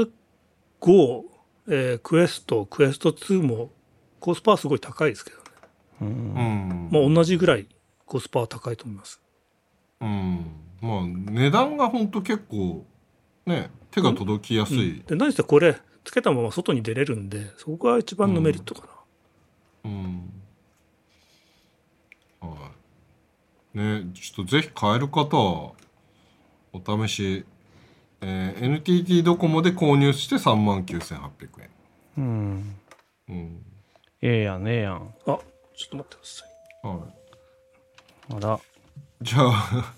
[0.81, 1.23] 5、
[1.67, 3.69] えークエスト、クエスト2も
[4.19, 5.43] コスパはすごい高いですけどね。
[6.01, 6.89] うんうん。
[6.91, 7.67] まあ、同じぐらい
[8.05, 9.21] コスパは高いと思います。
[10.01, 10.45] うん。
[10.81, 12.85] まあ、値段が本当結構、
[13.45, 15.03] ね、手が届きやすい。
[15.07, 18.81] で、何せこれ、つけたまま外に出れるんで、そこが一番のメリットか
[19.83, 19.89] な。
[19.91, 20.31] うん。
[22.41, 22.71] は
[23.75, 23.77] い。
[23.77, 25.71] ね、ちょっとぜひ買える方は、
[26.73, 27.45] お試し、
[28.21, 31.69] えー NTT ドコモで購入して39,800円。
[32.17, 32.75] うん。
[33.29, 33.65] うん。
[34.21, 34.93] ええやん、ええやん。
[34.95, 35.39] あ、ちょっ
[35.89, 36.87] と待ってください。
[36.87, 36.95] は
[38.39, 38.45] い。
[38.45, 38.59] あら。
[39.21, 39.93] じゃあ、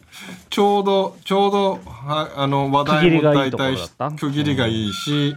[0.50, 3.76] ちょうど、ちょうど、はあの、話題も大体
[4.20, 5.36] 区切りがいいし、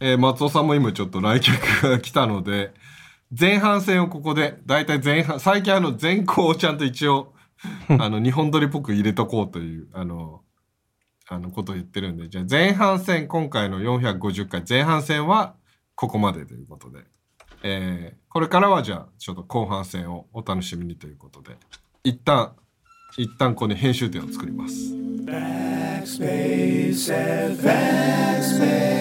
[0.00, 2.74] えー松尾さんも今ちょっと来客が来たので、
[3.38, 7.32] 前半戦をここで、大体前半、最近あの前後をちゃんと一応、
[7.88, 10.42] あの、日本撮りっぽく入れとこうという、あの、
[11.28, 15.54] あの、ことを言ってるんで、じゃあ前半戦、今回の450回前半戦は
[15.94, 17.04] ここまでということで、
[17.62, 21.58] えーこれからはじゃあ、ちょっと後半戦をお楽しみにということで、
[22.02, 22.54] 一旦、
[23.16, 24.94] 一旦ここに編集点を作ります。
[25.24, 26.92] Backspace
[27.60, 28.92] Backspace, Backspace